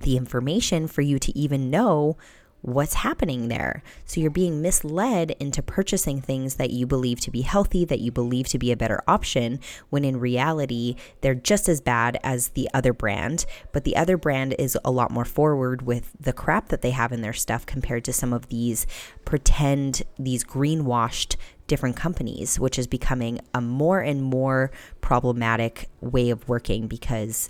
the 0.00 0.16
information 0.16 0.86
for 0.86 1.02
you 1.02 1.18
to 1.18 1.36
even 1.38 1.70
know 1.70 2.16
what's 2.62 2.94
happening 2.94 3.48
there. 3.48 3.82
So 4.04 4.20
you're 4.20 4.30
being 4.30 4.60
misled 4.60 5.32
into 5.40 5.62
purchasing 5.62 6.20
things 6.20 6.56
that 6.56 6.70
you 6.70 6.86
believe 6.86 7.20
to 7.20 7.30
be 7.30 7.42
healthy, 7.42 7.84
that 7.86 8.00
you 8.00 8.12
believe 8.12 8.48
to 8.48 8.58
be 8.58 8.72
a 8.72 8.76
better 8.76 9.02
option, 9.08 9.60
when 9.88 10.04
in 10.04 10.20
reality, 10.20 10.96
they're 11.20 11.34
just 11.34 11.68
as 11.68 11.80
bad 11.80 12.18
as 12.22 12.48
the 12.48 12.68
other 12.74 12.92
brand. 12.92 13.46
But 13.72 13.84
the 13.84 13.96
other 13.96 14.16
brand 14.16 14.54
is 14.58 14.76
a 14.84 14.90
lot 14.90 15.10
more 15.10 15.24
forward 15.24 15.82
with 15.82 16.12
the 16.20 16.32
crap 16.32 16.68
that 16.68 16.82
they 16.82 16.90
have 16.90 17.12
in 17.12 17.22
their 17.22 17.32
stuff 17.32 17.66
compared 17.66 18.04
to 18.04 18.12
some 18.12 18.32
of 18.32 18.48
these 18.48 18.86
pretend, 19.24 20.02
these 20.18 20.44
greenwashed 20.44 21.36
different 21.66 21.94
companies, 21.94 22.58
which 22.58 22.78
is 22.78 22.88
becoming 22.88 23.40
a 23.54 23.60
more 23.60 24.00
and 24.00 24.22
more 24.22 24.72
problematic 25.00 25.88
way 26.00 26.30
of 26.30 26.48
working 26.48 26.88
because 26.88 27.48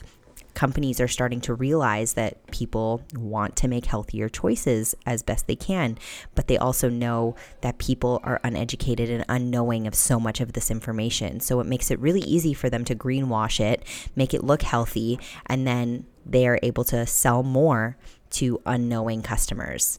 companies 0.55 1.01
are 1.01 1.09
starting 1.09 1.41
to 1.43 1.55
realize 1.55 2.15
that 2.15 2.47
people 2.51 3.03
want 3.15 3.57
to 3.57 3.69
make 3.69 3.87
healthier 3.87 4.29
choices 4.29 4.95
as 5.07 5.23
best 5.23 5.47
they 5.47 5.57
can, 5.57 5.99
but 6.35 6.47
they 6.49 6.59
also 6.59 6.89
know 6.89 7.35
that 7.61 7.79
people 7.79 8.21
are 8.25 8.41
uneducated 8.43 9.11
and 9.11 9.25
unknowing 9.29 9.87
of 9.87 9.95
so 9.95 10.21
much 10.21 10.41
of 10.41 10.53
this 10.53 10.71
information. 10.71 11.41
So 11.41 11.61
it 11.61 11.67
makes 11.67 11.91
it 11.91 11.99
really 11.99 12.23
easy 12.23 12.55
for 12.55 12.71
them 12.71 12.85
to 12.85 12.95
greenwash 12.95 13.61
it, 13.61 13.85
make 14.17 14.35
it 14.35 14.45
look 14.45 14.63
healthy, 14.63 15.19
and 15.47 15.67
then 15.67 16.07
they 16.27 16.47
are 16.47 16.59
able 16.63 16.85
to 16.85 17.07
sell 17.07 17.43
more 17.43 17.97
to 18.31 18.61
unknowing 18.67 19.23
customers. 19.23 19.99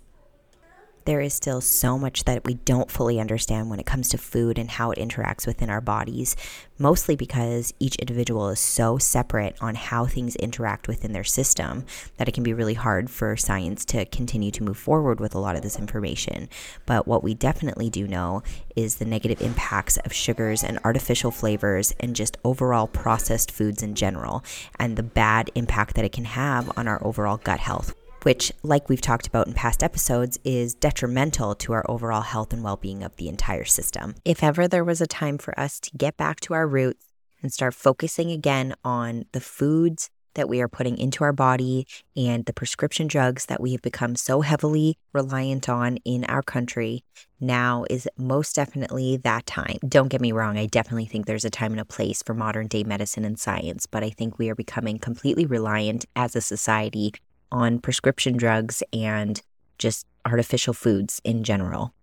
There 1.06 1.22
is 1.22 1.34
still 1.34 1.62
so 1.62 1.98
much 1.98 2.24
that 2.26 2.46
we 2.46 2.56
don't 2.56 2.92
fully 2.92 3.20
understand 3.20 3.70
when 3.70 3.80
it 3.80 3.86
comes 3.86 4.10
to 4.10 4.18
food 4.18 4.58
and 4.58 4.70
how 4.70 4.92
it 4.92 5.00
interacts 5.00 5.48
within 5.48 5.70
our 5.70 5.82
bodies, 5.82 6.36
mostly 6.78 7.16
because 7.16 7.74
each 7.80 7.96
individual 7.96 8.50
is 8.50 8.60
so 8.60 8.98
separate 8.98 9.56
on 9.62 9.76
how 9.76 10.06
things 10.06 10.36
interact 10.38 10.88
within 10.88 11.12
their 11.12 11.24
system 11.24 11.86
that 12.18 12.28
it 12.28 12.34
can 12.34 12.44
be 12.44 12.54
really 12.54 12.74
hard 12.74 13.10
for 13.10 13.36
science 13.38 13.86
to 13.86 14.06
continue 14.06 14.52
to 14.52 14.64
move 14.64 14.78
forward 14.78 15.20
with 15.20 15.36
a 15.36 15.40
lot 15.40 15.56
of 15.56 15.62
this 15.62 15.80
information. 15.80 16.50
But 16.86 17.08
what 17.08 17.24
we 17.24 17.34
definitely 17.34 17.90
do 17.90 18.08
know 18.08 18.44
is 18.76 18.96
the 18.96 19.06
negative 19.06 19.42
impacts 19.42 19.98
of 19.98 20.14
sugars 20.14 20.64
and 20.64 20.80
artificial 20.84 21.32
flavors 21.32 21.94
and 22.00 22.16
just 22.16 22.38
overall 22.44 22.88
processed 22.88 23.52
foods 23.52 23.84
in 23.84 23.96
general, 23.96 24.44
and 24.80 24.98
the 24.98 25.04
bad 25.04 25.52
impact 25.56 25.96
that 25.96 26.06
it 26.06 26.12
can 26.12 26.26
have 26.26 26.72
on 26.78 26.88
our 26.88 27.04
overall 27.06 27.38
gut 27.38 27.60
health 27.60 27.96
which, 28.24 28.52
like 28.64 28.90
we've 28.90 29.02
talked 29.02 29.28
about 29.28 29.48
in 29.48 29.54
past 29.54 29.84
episodes, 29.84 30.40
is 30.44 30.74
detrimental 30.74 31.56
to 31.56 31.74
our 31.74 31.86
overall 31.90 32.22
health 32.22 32.54
and 32.54 32.64
well 32.64 32.78
being 32.78 33.04
of 33.04 33.16
the 33.18 33.28
entire 33.28 33.66
system. 33.66 34.16
If 34.26 34.44
ever 34.44 34.68
there 34.68 34.84
was 34.84 35.02
a 35.02 35.08
time 35.08 35.38
for 35.38 35.58
us 35.60 35.80
to 35.82 35.98
get 35.98 36.18
back 36.18 36.40
to 36.42 36.54
our 36.54 36.68
roots 36.68 37.06
and 37.42 37.52
start 37.52 37.74
focusing 37.74 38.32
again 38.32 38.76
on 38.84 39.26
the 39.32 39.42
foods 39.42 40.10
that 40.36 40.48
we 40.48 40.62
are 40.62 40.68
putting 40.68 40.98
into 40.98 41.24
our 41.24 41.34
body 41.34 41.86
and 42.16 42.46
the 42.46 42.54
prescription 42.54 43.08
drugs 43.08 43.48
that 43.48 43.60
we 43.60 43.74
have 43.74 43.82
become 43.82 44.16
so 44.16 44.42
heavily 44.42 44.98
reliant 45.14 45.68
on 45.68 45.98
in 46.06 46.24
our 46.26 46.42
country, 46.42 47.04
now 47.40 47.86
is 47.90 48.08
most 48.18 48.56
definitely 48.56 49.18
that 49.18 49.46
time. 49.46 49.78
Don't 49.88 50.08
get 50.08 50.22
me 50.22 50.32
wrong, 50.32 50.58
I 50.58 50.68
definitely 50.68 51.06
think 51.06 51.26
there's 51.26 51.46
a 51.46 51.50
time 51.50 51.72
and 51.72 51.82
a 51.82 51.86
place 51.86 52.24
for 52.24 52.34
modern 52.34 52.68
day 52.68 52.84
medicine 52.84 53.26
and 53.26 53.38
science, 53.38 53.86
but 53.86 54.04
I 54.04 54.10
think 54.10 54.38
we 54.38 54.50
are 54.50 54.56
becoming 54.56 55.00
completely 55.00 55.46
reliant 55.46 56.06
as 56.16 56.36
a 56.36 56.42
society 56.42 57.12
on 57.52 57.80
prescription 57.80 58.38
drugs 58.38 58.84
and 58.94 59.42
just 59.78 60.06
artificial 60.26 60.74
foods 60.74 61.22
in 61.24 61.44
general. 61.44 61.94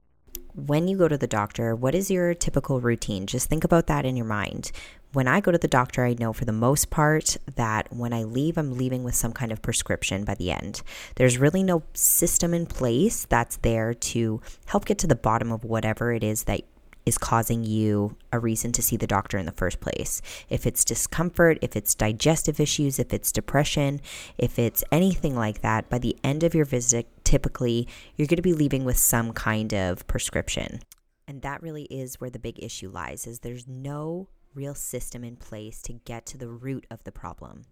When 0.54 0.88
you 0.88 0.98
go 0.98 1.06
to 1.06 1.16
the 1.16 1.28
doctor, 1.28 1.76
what 1.76 1.94
is 1.94 2.10
your 2.10 2.34
typical 2.34 2.80
routine? 2.80 3.26
Just 3.26 3.48
think 3.48 3.62
about 3.62 3.86
that 3.86 4.04
in 4.04 4.16
your 4.16 4.26
mind. 4.26 4.72
When 5.12 5.28
I 5.28 5.40
go 5.40 5.52
to 5.52 5.58
the 5.58 5.68
doctor, 5.68 6.04
I 6.04 6.16
know 6.18 6.32
for 6.32 6.44
the 6.44 6.52
most 6.52 6.90
part 6.90 7.36
that 7.54 7.86
when 7.94 8.12
I 8.12 8.24
leave, 8.24 8.58
I'm 8.58 8.76
leaving 8.76 9.04
with 9.04 9.14
some 9.14 9.32
kind 9.32 9.52
of 9.52 9.62
prescription 9.62 10.24
by 10.24 10.34
the 10.34 10.50
end. 10.50 10.82
There's 11.14 11.38
really 11.38 11.62
no 11.62 11.84
system 11.94 12.52
in 12.52 12.66
place 12.66 13.24
that's 13.24 13.56
there 13.58 13.94
to 13.94 14.42
help 14.66 14.84
get 14.84 14.98
to 14.98 15.06
the 15.06 15.14
bottom 15.14 15.52
of 15.52 15.64
whatever 15.64 16.12
it 16.12 16.24
is 16.24 16.44
that 16.44 16.62
is 17.08 17.18
causing 17.18 17.64
you 17.64 18.16
a 18.32 18.38
reason 18.38 18.70
to 18.72 18.82
see 18.82 18.96
the 18.96 19.06
doctor 19.06 19.38
in 19.38 19.46
the 19.46 19.52
first 19.52 19.80
place. 19.80 20.20
If 20.48 20.66
it's 20.66 20.84
discomfort, 20.84 21.58
if 21.62 21.74
it's 21.74 21.94
digestive 21.94 22.60
issues, 22.60 22.98
if 22.98 23.12
it's 23.12 23.32
depression, 23.32 24.00
if 24.36 24.58
it's 24.58 24.84
anything 24.92 25.34
like 25.34 25.62
that, 25.62 25.88
by 25.88 25.98
the 25.98 26.16
end 26.22 26.44
of 26.44 26.54
your 26.54 26.66
visit, 26.66 27.08
typically 27.24 27.88
you're 28.16 28.28
going 28.28 28.36
to 28.36 28.42
be 28.42 28.52
leaving 28.52 28.84
with 28.84 28.98
some 28.98 29.32
kind 29.32 29.72
of 29.72 30.06
prescription. 30.06 30.80
And 31.26 31.42
that 31.42 31.62
really 31.62 31.84
is 31.84 32.20
where 32.20 32.30
the 32.30 32.38
big 32.38 32.62
issue 32.62 32.90
lies 32.90 33.26
is 33.26 33.40
there's 33.40 33.66
no 33.66 34.28
real 34.54 34.74
system 34.74 35.24
in 35.24 35.36
place 35.36 35.80
to 35.82 35.92
get 35.92 36.26
to 36.26 36.38
the 36.38 36.48
root 36.48 36.86
of 36.90 37.04
the 37.04 37.12
problem 37.12 37.64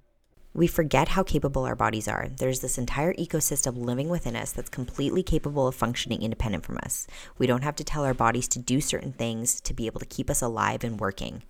we 0.57 0.67
forget 0.67 1.09
how 1.09 1.23
capable 1.23 1.65
our 1.65 1.77
bodies 1.77 2.09
are. 2.09 2.29
There's 2.39 2.61
this 2.61 2.79
entire 2.79 3.13
ecosystem 3.15 3.77
living 3.77 4.09
within 4.09 4.35
us 4.35 4.53
that's 4.53 4.71
completely 4.71 5.23
capable 5.23 5.69
of 5.69 5.75
functioning 5.75 6.23
independent 6.23 6.65
from 6.65 6.79
us. 6.79 7.07
We 7.37 7.47
don't 7.47 7.63
have 7.63 7.77
to 7.77 7.85
tell 7.85 8.07
our 8.07 8.15
bodies 8.15 8.49
to 8.49 8.59
do 8.59 8.81
certain 8.81 9.13
things 9.13 9.61
to 9.61 9.75
be 9.75 9.85
able 9.85 10.01
to 10.01 10.07
keep 10.07 10.31
us 10.31 10.41
alive 10.41 10.83
and 10.83 10.99
working. 10.99 11.43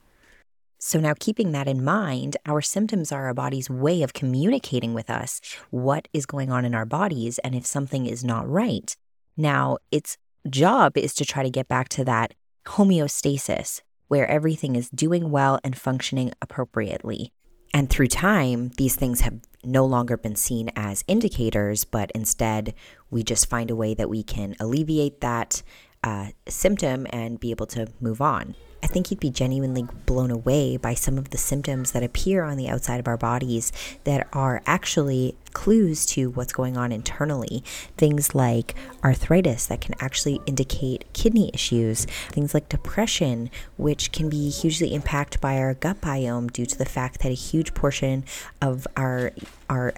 So, 0.78 0.98
now 0.98 1.14
keeping 1.18 1.52
that 1.52 1.68
in 1.68 1.84
mind, 1.84 2.36
our 2.46 2.60
symptoms 2.60 3.12
are 3.12 3.26
our 3.26 3.34
body's 3.34 3.70
way 3.70 4.02
of 4.02 4.12
communicating 4.12 4.92
with 4.92 5.08
us 5.08 5.40
what 5.70 6.08
is 6.12 6.26
going 6.26 6.50
on 6.50 6.64
in 6.64 6.75
our 6.75 6.84
bodies 6.84 7.38
and 7.38 7.54
if 7.54 7.64
something 7.64 8.06
is 8.06 8.25
not 8.25 8.48
right. 8.48 8.94
Now, 9.36 9.78
its 9.92 10.18
job 10.50 10.98
is 10.98 11.14
to 11.14 11.25
try 11.25 11.44
to 11.44 11.50
get 11.50 11.68
back 11.68 11.88
to 11.90 12.04
that 12.04 12.34
homeostasis 12.66 13.82
where 14.08 14.28
everything 14.28 14.75
is 14.75 14.90
doing 14.90 15.30
well 15.30 15.60
and 15.62 15.78
functioning 15.78 16.32
appropriately. 16.42 17.32
And 17.76 17.90
through 17.90 18.06
time, 18.06 18.71
these 18.78 18.97
things 18.97 19.21
have 19.21 19.38
no 19.62 19.85
longer 19.85 20.16
been 20.16 20.35
seen 20.35 20.71
as 20.75 21.04
indicators, 21.06 21.85
but 21.85 22.11
instead, 22.12 22.73
we 23.11 23.23
just 23.23 23.50
find 23.50 23.71
a 23.71 23.76
way 23.76 23.92
that 23.92 24.09
we 24.09 24.23
can 24.23 24.56
alleviate 24.59 25.21
that 25.21 25.62
uh, 26.02 26.28
symptom 26.49 27.06
and 27.11 27.38
be 27.38 27.50
able 27.50 27.66
to 27.66 27.88
move 28.00 28.23
on. 28.23 28.54
I 28.87 28.88
think 28.88 29.11
you'd 29.11 29.19
be 29.19 29.31
genuinely 29.31 29.85
blown 30.07 30.31
away 30.31 30.76
by 30.76 30.95
some 30.95 31.19
of 31.19 31.31
the 31.31 31.38
symptoms 31.38 31.90
that 31.90 32.05
appear 32.05 32.45
on 32.45 32.57
the 32.57 32.69
outside 32.69 33.00
of 33.00 33.09
our 33.09 33.16
bodies 33.16 33.73
that 34.05 34.28
are 34.33 34.62
actually 34.64 35.35
clues 35.52 36.07
to 36.07 36.31
what's 36.31 36.52
going 36.52 36.76
on 36.76 36.93
internally. 36.93 37.64
Things 37.97 38.33
like 38.33 38.76
arthritis 39.02 39.66
that 39.66 39.81
can 39.81 39.97
actually 39.99 40.40
indicate 40.47 41.05
kidney 41.14 41.50
issues, 41.52 42.05
things 42.31 42.55
like 42.55 42.69
depression, 42.69 43.50
which 43.76 44.12
can 44.12 44.28
be 44.28 44.50
hugely 44.50 44.95
impacted 44.95 45.40
by 45.40 45.59
our 45.59 45.75
gut 45.75 46.00
biome 46.00 46.52
due 46.52 46.66
to 46.66 46.78
the 46.78 46.85
fact 46.85 47.23
that 47.23 47.33
a 47.33 47.35
huge 47.35 47.75
portion 47.75 48.25
of 48.62 48.87
our 48.97 49.33
our 49.69 49.95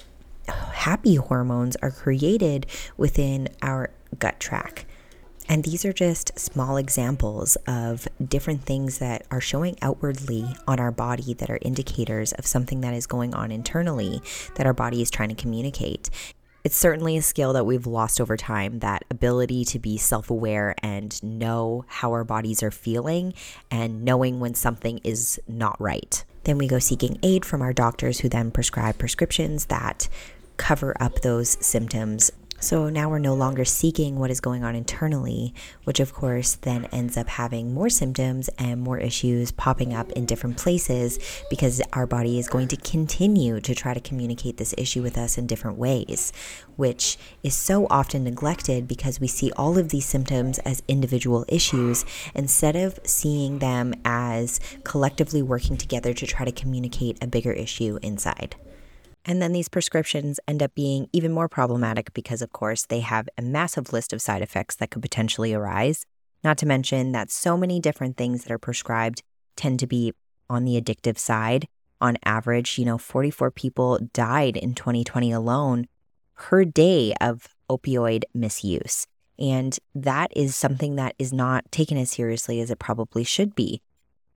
happy 0.49 1.17
hormones 1.17 1.77
are 1.83 1.91
created 1.91 2.65
within 2.97 3.51
our 3.61 3.91
gut 4.19 4.41
tract. 4.41 4.87
And 5.49 5.65
these 5.65 5.85
are 5.85 5.93
just 5.93 6.39
small 6.39 6.77
examples 6.77 7.57
of 7.67 8.07
different 8.23 8.63
things 8.63 8.99
that 8.99 9.27
are 9.31 9.41
showing 9.41 9.79
outwardly 9.81 10.45
on 10.67 10.79
our 10.79 10.93
body 10.93 11.33
that 11.35 11.49
are 11.49 11.59
indicators 11.63 12.33
of 12.33 12.47
something 12.47 12.83
that 12.83 12.95
is 12.95 13.07
going 13.07 13.35
on 13.35 13.51
internally 13.51 14.21
that 14.57 14.67
our 14.67 14.75
body 14.75 15.01
is 15.01 15.11
trying 15.11 15.31
to 15.31 15.35
communicate. 15.35 16.11
It's 16.65 16.77
certainly 16.77 17.17
a 17.17 17.23
skill 17.23 17.55
that 17.55 17.65
we've 17.65 17.87
lost 17.87 18.21
over 18.21 18.37
time 18.37 18.81
that 18.81 19.05
ability 19.11 19.65
to 19.67 19.79
be 19.79 19.97
self 19.97 20.29
aware 20.29 20.75
and 20.83 21.23
know 21.23 21.85
how 21.87 22.13
our 22.13 22.25
bodies 22.25 22.63
are 22.63 22.71
feeling 22.71 23.33
and 23.71 24.05
knowing 24.05 24.41
when 24.41 24.55
something 24.55 24.99
is 25.03 25.41
not 25.49 25.81
right. 25.81 26.23
Then 26.45 26.59
we 26.59 26.69
go 26.69 26.79
seeking 26.79 27.19
aid 27.23 27.45
from 27.45 27.63
our 27.63 27.73
doctors 27.73 28.21
who 28.21 28.29
then 28.29 28.51
prescribe 28.51 28.99
prescriptions 28.99 29.67
that 29.67 30.09
cover 30.59 30.95
up 31.01 31.23
those 31.23 31.57
symptoms 31.65 32.33
so 32.61 32.89
now 32.89 33.09
we're 33.09 33.21
no 33.21 33.35
longer 33.35 33.65
seeking 33.65 34.19
what 34.19 34.33
is 34.33 34.41
going 34.41 34.65
on 34.65 34.75
internally, 34.75 35.55
which 35.85 36.01
of 36.01 36.13
course 36.13 36.57
then 36.57 36.87
ends 36.87 37.17
up 37.17 37.29
having 37.29 37.73
more 37.73 37.89
symptoms 37.89 38.51
and 38.59 38.81
more 38.81 38.99
issues 38.99 39.53
popping 39.53 39.95
up 39.95 40.11
in 40.13 40.27
different 40.27 40.57
places 40.57 41.21
because 41.51 41.81
our 41.93 42.05
body 42.05 42.37
is 42.37 42.49
going 42.49 42.67
to 42.67 42.77
continue 42.77 43.61
to 43.61 43.77
try 43.77 43.95
to 43.95 44.01
communicate 44.01 44.57
this 44.57 44.75
issue 44.77 45.03
with 45.03 45.17
us 45.17 45.39
in 45.39 45.47
different 45.47 45.79
ways, 45.79 46.33
which 46.75 47.17
is 47.45 47.55
so 47.55 47.87
often 47.91 48.25
neglected 48.25 48.89
because 48.89 49.21
we 49.21 49.29
see 49.29 49.53
all 49.53 49.79
of 49.79 49.91
these 49.91 50.07
symptoms 50.07 50.59
as 50.61 50.83
individual 50.89 51.45
issues 51.47 52.05
instead 52.35 52.75
of 52.75 52.99
seeing 53.05 53.61
them 53.61 53.95
as 54.05 54.59
collectively 54.83 55.43
working 55.43 55.77
together 55.77 56.13
to 56.13 56.27
try 56.27 56.45
to 56.45 56.53
communicate 56.53 57.23
a 57.23 57.27
bigger 57.29 57.53
issue 57.53 58.01
inside. 58.03 58.57
And 59.25 59.43
then 59.43 59.53
these 59.53 59.69
prescriptions 59.69 60.41
end 60.49 60.63
up 60.63 60.75
being 60.75 61.09
even 61.13 61.33
more 61.33 61.49
problematic 61.49 62.13
because, 62.15 62.41
of 62.41 62.53
course, 62.53 62.87
they 62.87 63.01
have 63.01 63.29
a 63.37 63.43
massive 63.43 63.93
list 63.93 64.13
of 64.13 64.23
side 64.23 64.43
effects 64.43 64.77
that 64.77 64.91
could 64.91 65.03
potentially 65.03 65.53
arise. 65.53 66.07
Not 66.45 66.57
to 66.59 66.67
mention 66.67 67.13
that 67.13 67.31
so 67.31 67.57
many 67.57 67.81
different 67.81 68.17
things 68.17 68.45
that 68.45 68.53
are 68.53 68.59
prescribed 68.59 69.23
tend 69.57 69.81
to 69.81 69.87
be 69.87 70.15
on 70.49 70.65
the 70.65 70.81
addictive 70.81 71.19
side. 71.19 71.69
On 72.01 72.17
average, 72.25 72.79
you 72.79 72.85
know, 72.85 72.97
44 72.97 73.51
people 73.51 73.99
died 74.13 74.57
in 74.57 74.75
2020 74.75 75.33
alone 75.33 75.89
per 76.37 76.65
day 76.65 77.13
of 77.21 77.49
opioid 77.69 78.23
misuse. 78.33 79.07
And 79.39 79.79
that 79.95 80.33
is 80.35 80.57
something 80.57 80.97
that 80.97 81.15
is 81.19 81.33
not 81.33 81.71
taken 81.71 81.97
as 81.99 82.11
seriously 82.11 82.61
as 82.61 82.71
it 82.71 82.79
probably 82.79 83.25
should 83.25 83.55
be. 83.55 83.83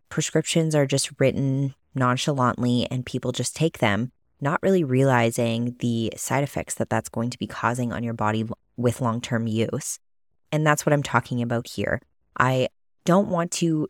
Prescriptions 0.08 0.74
are 0.74 0.86
just 0.86 1.12
written 1.18 1.74
nonchalantly 1.94 2.86
and 2.90 3.06
people 3.06 3.32
just 3.32 3.56
take 3.56 3.78
them 3.78 4.12
not 4.42 4.62
really 4.62 4.84
realizing 4.84 5.76
the 5.78 6.12
side 6.16 6.42
effects 6.44 6.74
that 6.74 6.90
that's 6.90 7.08
going 7.08 7.30
to 7.30 7.38
be 7.38 7.46
causing 7.46 7.92
on 7.92 8.02
your 8.02 8.14
body 8.14 8.44
with 8.76 9.00
long 9.00 9.20
term 9.20 9.46
use. 9.46 9.98
And 10.50 10.66
that's 10.66 10.84
what 10.84 10.92
I'm 10.92 11.02
talking 11.02 11.40
about 11.40 11.68
here. 11.68 12.02
I 12.38 12.68
don't 13.04 13.28
want 13.28 13.52
to 13.52 13.88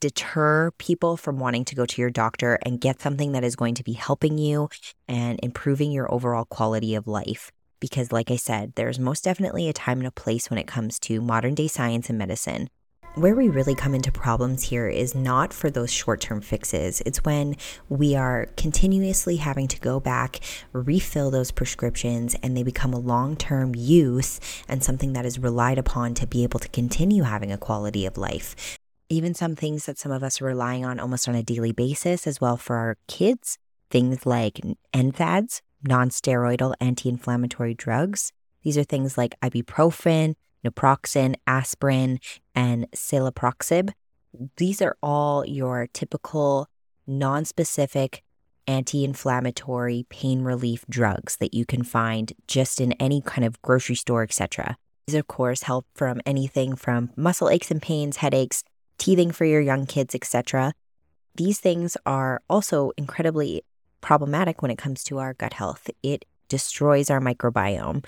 deter 0.00 0.72
people 0.78 1.16
from 1.16 1.38
wanting 1.38 1.64
to 1.64 1.76
go 1.76 1.86
to 1.86 2.00
your 2.00 2.10
doctor 2.10 2.58
and 2.62 2.80
get 2.80 3.00
something 3.00 3.32
that 3.32 3.44
is 3.44 3.54
going 3.54 3.74
to 3.74 3.84
be 3.84 3.92
helping 3.92 4.36
you 4.36 4.68
and 5.06 5.38
improving 5.42 5.92
your 5.92 6.12
overall 6.12 6.44
quality 6.44 6.96
of 6.96 7.06
life. 7.06 7.52
Because, 7.78 8.10
like 8.10 8.30
I 8.30 8.36
said, 8.36 8.72
there's 8.74 8.98
most 8.98 9.24
definitely 9.24 9.68
a 9.68 9.72
time 9.72 9.98
and 9.98 10.06
a 10.06 10.12
place 10.12 10.50
when 10.50 10.58
it 10.58 10.66
comes 10.66 10.98
to 11.00 11.20
modern 11.20 11.54
day 11.54 11.68
science 11.68 12.08
and 12.08 12.18
medicine. 12.18 12.68
Where 13.14 13.34
we 13.34 13.50
really 13.50 13.74
come 13.74 13.94
into 13.94 14.10
problems 14.10 14.62
here 14.62 14.88
is 14.88 15.14
not 15.14 15.52
for 15.52 15.68
those 15.68 15.92
short 15.92 16.22
term 16.22 16.40
fixes. 16.40 17.02
It's 17.04 17.22
when 17.22 17.56
we 17.90 18.16
are 18.16 18.46
continuously 18.56 19.36
having 19.36 19.68
to 19.68 19.78
go 19.80 20.00
back, 20.00 20.40
refill 20.72 21.30
those 21.30 21.50
prescriptions, 21.50 22.34
and 22.42 22.56
they 22.56 22.62
become 22.62 22.94
a 22.94 22.98
long 22.98 23.36
term 23.36 23.74
use 23.74 24.40
and 24.66 24.82
something 24.82 25.12
that 25.12 25.26
is 25.26 25.38
relied 25.38 25.76
upon 25.76 26.14
to 26.14 26.26
be 26.26 26.42
able 26.42 26.58
to 26.60 26.68
continue 26.68 27.24
having 27.24 27.52
a 27.52 27.58
quality 27.58 28.06
of 28.06 28.16
life. 28.16 28.78
Even 29.10 29.34
some 29.34 29.56
things 29.56 29.84
that 29.84 29.98
some 29.98 30.10
of 30.10 30.22
us 30.22 30.40
are 30.40 30.46
relying 30.46 30.86
on 30.86 30.98
almost 30.98 31.28
on 31.28 31.34
a 31.34 31.42
daily 31.42 31.72
basis 31.72 32.26
as 32.26 32.40
well 32.40 32.56
for 32.56 32.76
our 32.76 32.96
kids, 33.08 33.58
things 33.90 34.24
like 34.24 34.58
NSAIDs, 34.94 35.60
non 35.82 36.08
steroidal 36.08 36.72
anti 36.80 37.10
inflammatory 37.10 37.74
drugs. 37.74 38.32
These 38.62 38.78
are 38.78 38.84
things 38.84 39.18
like 39.18 39.38
ibuprofen, 39.40 40.34
naproxen, 40.64 41.34
aspirin, 41.46 42.18
and 42.54 42.90
celecoxib. 42.92 43.92
These 44.56 44.80
are 44.80 44.96
all 45.02 45.46
your 45.46 45.88
typical 45.92 46.68
non-specific 47.06 48.22
anti-inflammatory 48.66 50.06
pain 50.08 50.42
relief 50.42 50.84
drugs 50.88 51.36
that 51.36 51.52
you 51.52 51.66
can 51.66 51.82
find 51.82 52.32
just 52.46 52.80
in 52.80 52.92
any 52.92 53.20
kind 53.20 53.44
of 53.44 53.60
grocery 53.62 53.96
store, 53.96 54.22
etc. 54.22 54.76
These 55.06 55.16
of 55.16 55.26
course 55.26 55.62
help 55.62 55.86
from 55.94 56.20
anything 56.24 56.76
from 56.76 57.10
muscle 57.16 57.48
aches 57.50 57.70
and 57.70 57.82
pains, 57.82 58.18
headaches, 58.18 58.62
teething 58.98 59.32
for 59.32 59.44
your 59.44 59.60
young 59.60 59.86
kids, 59.86 60.14
etc. 60.14 60.72
These 61.34 61.58
things 61.58 61.96
are 62.06 62.40
also 62.48 62.92
incredibly 62.96 63.64
problematic 64.00 64.62
when 64.62 64.70
it 64.70 64.78
comes 64.78 65.02
to 65.04 65.18
our 65.18 65.34
gut 65.34 65.54
health. 65.54 65.90
It 66.02 66.24
destroys 66.48 67.10
our 67.10 67.20
microbiome. 67.20 68.04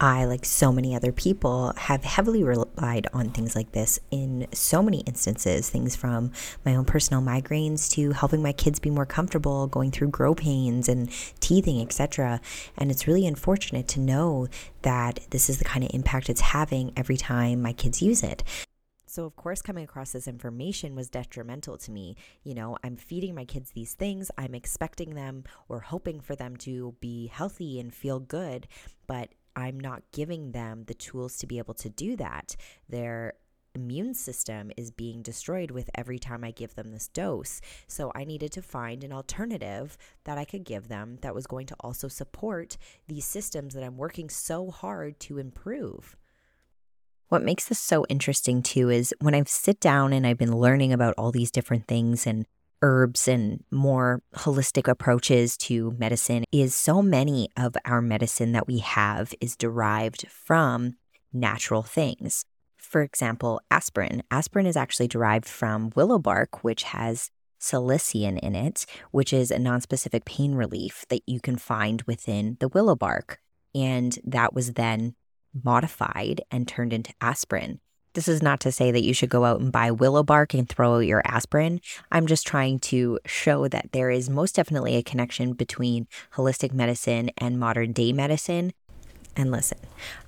I, 0.00 0.24
like 0.24 0.46
so 0.46 0.72
many 0.72 0.96
other 0.96 1.12
people, 1.12 1.74
have 1.76 2.04
heavily 2.04 2.42
relied 2.42 3.06
on 3.12 3.30
things 3.30 3.54
like 3.54 3.72
this 3.72 4.00
in 4.10 4.46
so 4.50 4.82
many 4.82 5.00
instances. 5.00 5.68
Things 5.68 5.94
from 5.94 6.32
my 6.64 6.74
own 6.74 6.86
personal 6.86 7.22
migraines 7.22 7.90
to 7.92 8.12
helping 8.12 8.42
my 8.42 8.52
kids 8.52 8.80
be 8.80 8.88
more 8.88 9.04
comfortable 9.04 9.66
going 9.66 9.90
through 9.90 10.08
grow 10.08 10.34
pains 10.34 10.88
and 10.88 11.10
teething, 11.40 11.82
etc. 11.82 12.40
And 12.78 12.90
it's 12.90 13.06
really 13.06 13.26
unfortunate 13.26 13.88
to 13.88 14.00
know 14.00 14.48
that 14.82 15.20
this 15.30 15.50
is 15.50 15.58
the 15.58 15.64
kind 15.64 15.84
of 15.84 15.90
impact 15.92 16.30
it's 16.30 16.40
having 16.40 16.92
every 16.96 17.18
time 17.18 17.60
my 17.60 17.74
kids 17.74 18.00
use 18.00 18.22
it. 18.22 18.42
So, 19.04 19.24
of 19.24 19.34
course, 19.34 19.60
coming 19.60 19.82
across 19.82 20.12
this 20.12 20.28
information 20.28 20.94
was 20.94 21.10
detrimental 21.10 21.76
to 21.78 21.90
me. 21.90 22.14
You 22.44 22.54
know, 22.54 22.78
I'm 22.84 22.94
feeding 22.94 23.34
my 23.34 23.44
kids 23.44 23.72
these 23.72 23.92
things, 23.92 24.30
I'm 24.38 24.54
expecting 24.54 25.14
them 25.14 25.42
or 25.68 25.80
hoping 25.80 26.20
for 26.20 26.36
them 26.36 26.56
to 26.58 26.94
be 27.00 27.26
healthy 27.26 27.80
and 27.80 27.92
feel 27.92 28.20
good, 28.20 28.68
but 29.08 29.30
I'm 29.56 29.78
not 29.78 30.02
giving 30.12 30.52
them 30.52 30.84
the 30.86 30.94
tools 30.94 31.36
to 31.38 31.46
be 31.46 31.58
able 31.58 31.74
to 31.74 31.88
do 31.88 32.16
that. 32.16 32.56
Their 32.88 33.34
immune 33.74 34.14
system 34.14 34.70
is 34.76 34.90
being 34.90 35.22
destroyed 35.22 35.70
with 35.70 35.90
every 35.94 36.18
time 36.18 36.42
I 36.44 36.50
give 36.50 36.74
them 36.74 36.90
this 36.90 37.08
dose. 37.08 37.60
So 37.86 38.10
I 38.14 38.24
needed 38.24 38.52
to 38.52 38.62
find 38.62 39.04
an 39.04 39.12
alternative 39.12 39.96
that 40.24 40.38
I 40.38 40.44
could 40.44 40.64
give 40.64 40.88
them 40.88 41.18
that 41.22 41.34
was 41.34 41.46
going 41.46 41.66
to 41.66 41.76
also 41.80 42.08
support 42.08 42.76
these 43.06 43.24
systems 43.24 43.74
that 43.74 43.84
I'm 43.84 43.96
working 43.96 44.28
so 44.28 44.70
hard 44.70 45.20
to 45.20 45.38
improve. 45.38 46.16
What 47.28 47.44
makes 47.44 47.66
this 47.66 47.78
so 47.78 48.04
interesting 48.08 48.60
too 48.60 48.90
is 48.90 49.14
when 49.20 49.34
I 49.34 49.42
sit 49.44 49.78
down 49.78 50.12
and 50.12 50.26
I've 50.26 50.38
been 50.38 50.56
learning 50.56 50.92
about 50.92 51.14
all 51.16 51.30
these 51.30 51.52
different 51.52 51.86
things 51.86 52.26
and 52.26 52.44
herbs 52.82 53.28
and 53.28 53.62
more 53.70 54.22
holistic 54.34 54.88
approaches 54.88 55.56
to 55.56 55.94
medicine 55.98 56.44
is 56.52 56.74
so 56.74 57.02
many 57.02 57.48
of 57.56 57.76
our 57.84 58.00
medicine 58.00 58.52
that 58.52 58.66
we 58.66 58.78
have 58.78 59.34
is 59.40 59.56
derived 59.56 60.26
from 60.28 60.96
natural 61.32 61.82
things. 61.82 62.44
For 62.76 63.02
example, 63.02 63.60
aspirin. 63.70 64.22
Aspirin 64.30 64.66
is 64.66 64.76
actually 64.76 65.08
derived 65.08 65.48
from 65.48 65.92
willow 65.94 66.18
bark, 66.18 66.64
which 66.64 66.84
has 66.84 67.30
salicin 67.60 68.38
in 68.38 68.54
it, 68.54 68.86
which 69.10 69.32
is 69.32 69.50
a 69.50 69.58
nonspecific 69.58 70.24
pain 70.24 70.54
relief 70.54 71.04
that 71.08 71.22
you 71.26 71.40
can 71.40 71.56
find 71.56 72.02
within 72.02 72.56
the 72.58 72.68
willow 72.68 72.96
bark. 72.96 73.38
And 73.74 74.18
that 74.24 74.54
was 74.54 74.72
then 74.72 75.14
modified 75.52 76.40
and 76.50 76.66
turned 76.66 76.92
into 76.92 77.12
aspirin. 77.20 77.80
This 78.14 78.26
is 78.26 78.42
not 78.42 78.58
to 78.60 78.72
say 78.72 78.90
that 78.90 79.04
you 79.04 79.14
should 79.14 79.30
go 79.30 79.44
out 79.44 79.60
and 79.60 79.70
buy 79.70 79.92
willow 79.92 80.24
bark 80.24 80.52
and 80.52 80.68
throw 80.68 80.96
out 80.96 81.06
your 81.06 81.22
aspirin. 81.24 81.80
I'm 82.10 82.26
just 82.26 82.44
trying 82.44 82.80
to 82.80 83.20
show 83.24 83.68
that 83.68 83.92
there 83.92 84.10
is 84.10 84.28
most 84.28 84.56
definitely 84.56 84.96
a 84.96 85.02
connection 85.02 85.52
between 85.52 86.08
holistic 86.34 86.72
medicine 86.72 87.30
and 87.38 87.60
modern 87.60 87.92
day 87.92 88.12
medicine. 88.12 88.72
And 89.36 89.50
listen, 89.52 89.78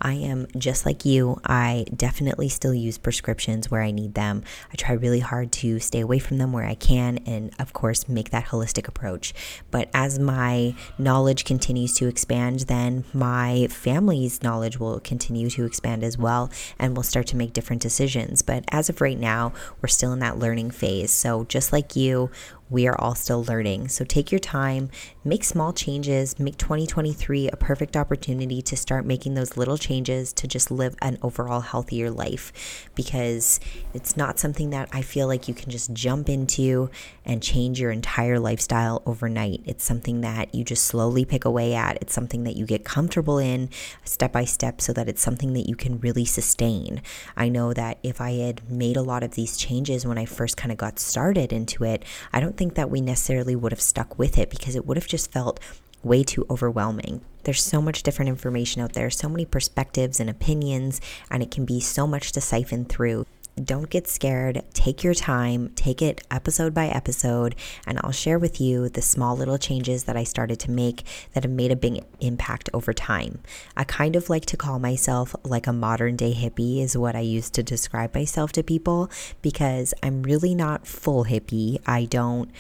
I 0.01 0.15
am 0.15 0.47
just 0.57 0.87
like 0.87 1.05
you. 1.05 1.41
I 1.45 1.87
definitely 1.95 2.49
still 2.49 2.73
use 2.73 2.99
prescriptions 2.99 3.71
where 3.71 3.83
I 3.83 3.91
need 3.91 4.15
them. 4.15 4.45
I 4.73 4.77
try 4.77 4.95
really 4.95 5.21
hard 5.21 5.51
to 5.53 5.81
stay 5.81 6.01
away 6.01 6.19
from 6.19 6.39
them 6.39 6.53
where 6.53 6.65
I 6.65 6.75
can, 6.75 7.19
and 7.27 7.53
of 7.59 7.73
course, 7.73 8.09
make 8.09 8.31
that 8.31 8.47
holistic 8.47 8.87
approach. 8.87 9.35
But 9.71 9.89
as 9.93 10.19
my 10.19 10.75
knowledge 10.99 11.45
continues 11.45 11.95
to 11.95 12.07
expand, 12.07 12.61
then 12.61 13.05
my 13.13 13.67
family's 13.71 14.43
knowledge 14.43 14.79
will 14.79 15.01
continue 15.01 15.51
to 15.51 15.65
expand 15.65 16.05
as 16.05 16.17
well, 16.17 16.51
and 16.79 16.97
we'll 16.97 17.03
start 17.03 17.27
to 17.29 17.37
make 17.37 17.53
different 17.53 17.83
decisions. 17.83 18.43
But 18.43 18.65
as 18.69 18.89
of 18.89 19.01
right 19.01 19.19
now, 19.19 19.53
we're 19.81 19.89
still 19.89 20.13
in 20.13 20.21
that 20.21 20.39
learning 20.39 20.71
phase. 20.71 21.11
So, 21.11 21.45
just 21.45 21.73
like 21.73 21.97
you, 21.97 22.31
we 22.73 22.89
are 22.89 22.99
all 22.99 23.15
still 23.15 23.45
learning. 23.45 23.87
So 23.89 24.03
take 24.03 24.33
your 24.33 24.39
time, 24.39 24.89
make 25.25 25.45
small 25.45 25.75
changes, 25.75 26.39
make 26.39 26.57
2023 26.57 27.51
a 27.51 27.57
perfect 27.57 27.99
opportunity 27.99 28.63
to 28.63 28.77
start 28.79 29.05
making 29.05 29.35
those 29.35 29.59
little 29.59 29.77
changes 29.77 30.33
to 30.33 30.49
just 30.49 30.71
live 30.71 30.97
an 31.03 31.19
overall 31.21 31.61
healthier 31.61 32.11
life 32.11 32.89
because 32.95 33.61
it's 33.93 34.17
not 34.17 34.39
something 34.39 34.71
that 34.71 34.89
I 34.91 35.03
feel 35.03 35.27
like 35.27 35.49
you 35.49 35.55
can 35.55 35.71
just 35.71 35.93
jump 35.93 36.31
into 36.31 36.89
and 37.27 37.43
change 37.43 37.79
your 37.79 37.91
entire 37.91 38.39
lifestyle 38.39 39.03
overnight. 39.05 39.61
It's 39.67 39.85
something 39.85 40.23
that 40.23 40.55
you 40.55 40.65
just 40.65 40.85
slowly 40.85 41.27
pick 41.27 41.45
away 41.45 41.75
at. 41.75 41.99
It's 42.01 42.15
something 42.15 42.45
that 42.45 42.57
you 42.57 42.65
get 42.65 42.87
comfortable 42.87 43.39
in 43.39 43.69
step 44.05 44.33
by 44.33 44.47
step 44.47 44.81
so 44.81 44.95
that 44.95 45.11
it's 45.11 45.21
something 45.21 45.53
that 45.53 45.69
you 45.69 45.77
can 45.77 46.01
really 46.01 46.25
sustain. 46.25 47.03
I 47.37 47.51
know 47.51 47.75
that 47.75 47.99
if 48.03 48.19
I 48.19 48.33
had 48.33 48.71
made 48.71 48.97
a 48.97 49.03
lot 49.03 49.23
of 49.23 49.33
these 49.33 49.59
changes 49.59 50.07
when 50.07 50.17
I 50.17 50.25
first 50.25 50.57
kind 50.57 50.73
of 50.73 50.79
got 50.79 50.99
started 50.99 51.53
into 51.53 51.85
it, 51.85 52.03
I 52.33 52.41
don't 52.41 52.57
think 52.63 52.75
that 52.75 52.91
we 52.91 53.01
necessarily 53.01 53.57
would 53.57 53.73
have 53.73 53.81
stuck 53.81 54.17
with 54.17 54.39
it 54.39 54.49
because 54.49 54.77
it 54.77 54.87
would 54.87 54.97
have 54.97 55.09
just 55.09 55.33
felt 55.33 55.59
way 56.05 56.23
too 56.23 56.47
overwhelming. 56.49 57.21
There's 57.43 57.61
so 57.61 57.83
much 57.83 58.05
different 58.05 58.29
information 58.29 58.81
out 58.81 58.93
there, 58.93 59.11
so 59.11 59.29
many 59.29 59.45
perspectives 59.45 60.21
and 60.21 60.31
opinions, 60.31 61.01
and 61.29 61.43
it 61.43 61.51
can 61.51 61.65
be 61.65 61.81
so 61.81 62.07
much 62.07 62.31
to 62.31 62.41
siphon 62.41 62.85
through. 62.85 63.27
Don't 63.63 63.91
get 63.91 64.09
scared. 64.09 64.63
Take 64.73 65.05
your 65.05 65.13
time, 65.13 65.73
take 65.75 66.01
it 66.01 66.23
episode 66.31 66.73
by 66.73 66.87
episode, 66.87 67.55
and 67.87 68.01
I'll 68.03 68.11
share 68.11 68.39
with 68.39 68.63
you 68.63 68.89
the 68.89 69.03
small 69.03 69.37
little 69.37 69.59
changes 69.59 70.05
that 70.05 70.17
I 70.17 70.25
started 70.25 70.59
to 70.61 70.71
make 70.71 71.05
that 71.35 71.45
have 71.45 71.53
made 71.53 71.71
a 71.71 71.77
big 71.77 72.03
impact 72.21 72.71
over 72.73 72.95
time. 72.95 73.41
I 73.77 73.85
kind 73.85 74.17
of 74.17 74.31
like 74.31 74.47
to 74.47 74.57
call 74.57 74.79
myself 74.79 75.37
like 75.45 75.67
a 75.67 75.73
modern 75.73 76.17
day 76.17 76.33
hippie, 76.33 76.81
is 76.81 76.97
what 76.97 77.15
I 77.15 77.21
used 77.21 77.53
to 77.55 77.63
describe 77.63 78.15
myself 78.15 78.53
to 78.53 78.63
people, 78.63 79.11
because 79.43 79.93
I'm 80.03 80.23
really 80.23 80.55
not 80.55 80.87
full 80.87 81.27
hippie. 81.27 81.79
I 81.87 82.07
don't, 82.07 82.51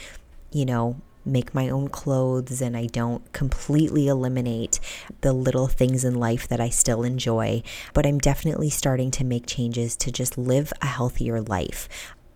you 0.52 0.66
know, 0.66 1.00
make 1.24 1.54
my 1.54 1.68
own 1.68 1.88
clothes 1.88 2.60
and 2.60 2.76
I 2.76 2.86
don't 2.86 3.32
completely 3.32 4.08
eliminate 4.08 4.80
the 5.20 5.32
little 5.32 5.68
things 5.68 6.04
in 6.04 6.14
life 6.14 6.48
that 6.48 6.60
I 6.60 6.68
still 6.68 7.02
enjoy, 7.02 7.62
but 7.94 8.06
I'm 8.06 8.18
definitely 8.18 8.70
starting 8.70 9.10
to 9.12 9.24
make 9.24 9.46
changes 9.46 9.96
to 9.96 10.10
just 10.12 10.36
live 10.36 10.72
a 10.80 10.86
healthier 10.86 11.40
life. 11.40 11.88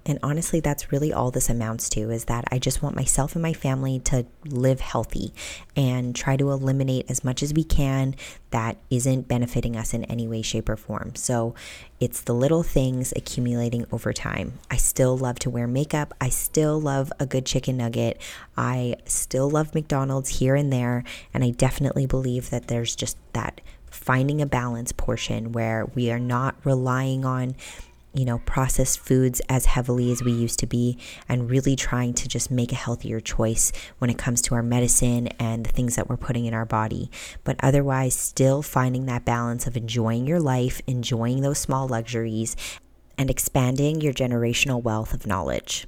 And 0.07 0.21
honestly, 0.23 0.61
that's 0.61 0.93
really 0.93 1.13
all 1.13 1.33
this 1.33 1.51
amounts 1.51 1.89
to 1.91 2.11
is 2.11 2.27
that 2.27 2.45
I 2.53 2.59
just 2.59 2.81
want 2.81 2.95
myself 2.95 3.35
and 3.35 3.43
my 3.43 3.53
family 3.53 3.99
to 4.05 4.25
live 4.45 4.81
healthy 4.81 5.35
and 5.75 6.15
try 6.15 6.37
to 6.37 6.51
eliminate 6.53 7.11
as 7.11 7.25
much 7.25 7.43
as 7.43 7.53
we 7.53 7.65
can 7.65 8.15
that 8.51 8.77
isn't 8.89 9.27
benefiting 9.27 9.77
us 9.77 9.93
in 9.93 10.05
any 10.05 10.29
way, 10.29 10.43
shape, 10.43 10.69
or 10.69 10.77
form. 10.77 11.17
So 11.17 11.57
it's 11.99 12.21
the 12.21 12.35
little 12.35 12.63
things 12.63 13.13
accumulating 13.17 13.85
over 13.91 14.13
time. 14.13 14.55
I 14.71 14.77
still 14.77 15.19
love 15.19 15.41
to 15.41 15.51
wear 15.51 15.67
makeup. 15.67 16.15
I 16.21 16.29
still 16.29 16.81
love 16.81 17.13
a 17.19 17.27
good 17.27 17.45
chicken 17.45 17.77
nugget. 17.77 18.21
I 18.57 18.97
still 19.07 19.51
love 19.51 19.75
McDonald's 19.75 20.39
here 20.39 20.55
and 20.55 20.73
there. 20.73 21.03
And 21.35 21.43
I 21.43 21.51
definitely 21.51 22.07
believe 22.07 22.51
that 22.51 22.69
there's 22.69 22.95
just 22.95 23.17
that 23.33 23.61
finding 23.91 24.41
a 24.41 24.47
balance 24.47 24.93
portion 24.93 25.53
where 25.53 25.87
we 25.95 26.11
are 26.13 26.19
not 26.19 26.55
relying 26.65 27.25
on 27.25 27.57
you 28.17 28.25
know, 28.25 28.39
processed 28.41 28.99
foods 28.99 29.41
as 29.49 29.67
heavily 29.67 30.11
as 30.11 30.23
we 30.23 30.33
used 30.33 30.59
to 30.61 30.67
be, 30.67 30.99
and 31.29 31.51
really 31.51 31.77
trying 31.77 32.15
to 32.15 32.29
just 32.29 32.51
make 32.51 32.73
a 32.73 32.77
healthier 32.77 33.21
choice 33.21 33.73
when 33.99 34.11
it 34.11 34.19
comes 34.19 34.41
to 34.43 34.55
our 34.55 34.63
medicine 34.63 35.29
and 35.39 35.65
the 35.67 35.73
things 35.73 35.97
that 35.97 36.09
we're 36.09 36.17
putting 36.17 36.47
in 36.47 36.55
our 36.55 36.65
body. 36.65 37.11
But 37.45 37.57
otherwise, 37.61 38.15
still 38.15 38.63
finding 38.63 39.07
that 39.07 39.25
balance 39.25 39.67
of 39.67 39.77
enjoying 39.77 40.27
your 40.27 40.41
life, 40.41 40.81
enjoying 40.87 41.43
those 41.43 41.59
small 41.59 41.87
luxuries, 41.89 42.57
and 43.19 43.31
expanding 43.31 44.01
your 44.01 44.13
generational 44.13 44.83
wealth 44.83 45.15
of 45.15 45.27
knowledge. 45.27 45.87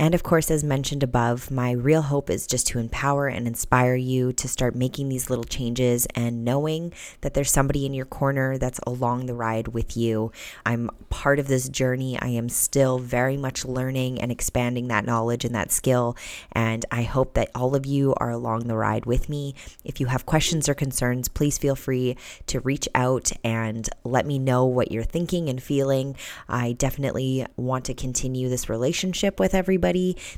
And 0.00 0.14
of 0.14 0.22
course, 0.22 0.48
as 0.48 0.62
mentioned 0.62 1.02
above, 1.02 1.50
my 1.50 1.72
real 1.72 2.02
hope 2.02 2.30
is 2.30 2.46
just 2.46 2.68
to 2.68 2.78
empower 2.78 3.26
and 3.26 3.48
inspire 3.48 3.96
you 3.96 4.32
to 4.34 4.46
start 4.46 4.76
making 4.76 5.08
these 5.08 5.28
little 5.28 5.44
changes 5.44 6.06
and 6.14 6.44
knowing 6.44 6.92
that 7.22 7.34
there's 7.34 7.50
somebody 7.50 7.84
in 7.84 7.94
your 7.94 8.06
corner 8.06 8.58
that's 8.58 8.78
along 8.86 9.26
the 9.26 9.34
ride 9.34 9.68
with 9.68 9.96
you. 9.96 10.30
I'm 10.64 10.88
part 11.10 11.40
of 11.40 11.48
this 11.48 11.68
journey. 11.68 12.16
I 12.20 12.28
am 12.28 12.48
still 12.48 13.00
very 13.00 13.36
much 13.36 13.64
learning 13.64 14.20
and 14.20 14.30
expanding 14.30 14.86
that 14.86 15.04
knowledge 15.04 15.44
and 15.44 15.54
that 15.56 15.72
skill. 15.72 16.16
And 16.52 16.86
I 16.92 17.02
hope 17.02 17.34
that 17.34 17.50
all 17.52 17.74
of 17.74 17.84
you 17.84 18.14
are 18.18 18.30
along 18.30 18.68
the 18.68 18.76
ride 18.76 19.04
with 19.04 19.28
me. 19.28 19.56
If 19.84 19.98
you 19.98 20.06
have 20.06 20.26
questions 20.26 20.68
or 20.68 20.74
concerns, 20.74 21.26
please 21.26 21.58
feel 21.58 21.74
free 21.74 22.16
to 22.46 22.60
reach 22.60 22.88
out 22.94 23.32
and 23.42 23.88
let 24.04 24.26
me 24.26 24.38
know 24.38 24.64
what 24.64 24.92
you're 24.92 25.02
thinking 25.02 25.48
and 25.48 25.60
feeling. 25.60 26.14
I 26.48 26.72
definitely 26.72 27.46
want 27.56 27.84
to 27.86 27.94
continue 27.94 28.48
this 28.48 28.68
relationship 28.68 29.40
with 29.40 29.54
everybody 29.54 29.87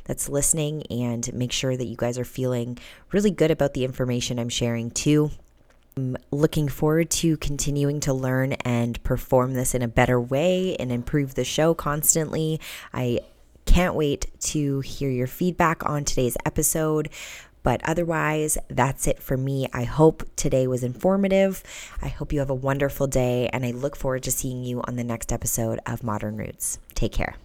that's 0.04 0.28
listening 0.28 0.84
and 0.90 1.32
make 1.32 1.52
sure 1.52 1.76
that 1.76 1.86
you 1.86 1.96
guys 1.96 2.18
are 2.18 2.24
feeling 2.24 2.78
really 3.12 3.30
good 3.30 3.50
about 3.50 3.74
the 3.74 3.84
information 3.84 4.38
I'm 4.38 4.48
sharing 4.48 4.90
too. 4.90 5.30
I'm 5.96 6.16
looking 6.30 6.68
forward 6.68 7.10
to 7.10 7.36
continuing 7.38 8.00
to 8.00 8.14
learn 8.14 8.52
and 8.52 9.02
perform 9.02 9.54
this 9.54 9.74
in 9.74 9.82
a 9.82 9.88
better 9.88 10.20
way 10.20 10.76
and 10.76 10.92
improve 10.92 11.34
the 11.34 11.44
show 11.44 11.74
constantly. 11.74 12.60
I 12.94 13.20
can't 13.66 13.94
wait 13.94 14.26
to 14.40 14.80
hear 14.80 15.10
your 15.10 15.26
feedback 15.26 15.88
on 15.88 16.04
today's 16.04 16.36
episode. 16.46 17.10
But 17.62 17.82
otherwise, 17.84 18.56
that's 18.68 19.06
it 19.06 19.22
for 19.22 19.36
me. 19.36 19.68
I 19.72 19.84
hope 19.84 20.24
today 20.34 20.66
was 20.66 20.82
informative. 20.82 21.62
I 22.00 22.08
hope 22.08 22.32
you 22.32 22.38
have 22.38 22.48
a 22.48 22.54
wonderful 22.54 23.06
day, 23.06 23.50
and 23.52 23.66
I 23.66 23.72
look 23.72 23.96
forward 23.96 24.22
to 24.22 24.30
seeing 24.30 24.64
you 24.64 24.80
on 24.84 24.96
the 24.96 25.04
next 25.04 25.30
episode 25.30 25.78
of 25.86 26.02
Modern 26.02 26.36
Roots. 26.36 26.78
Take 26.94 27.12
care. 27.12 27.36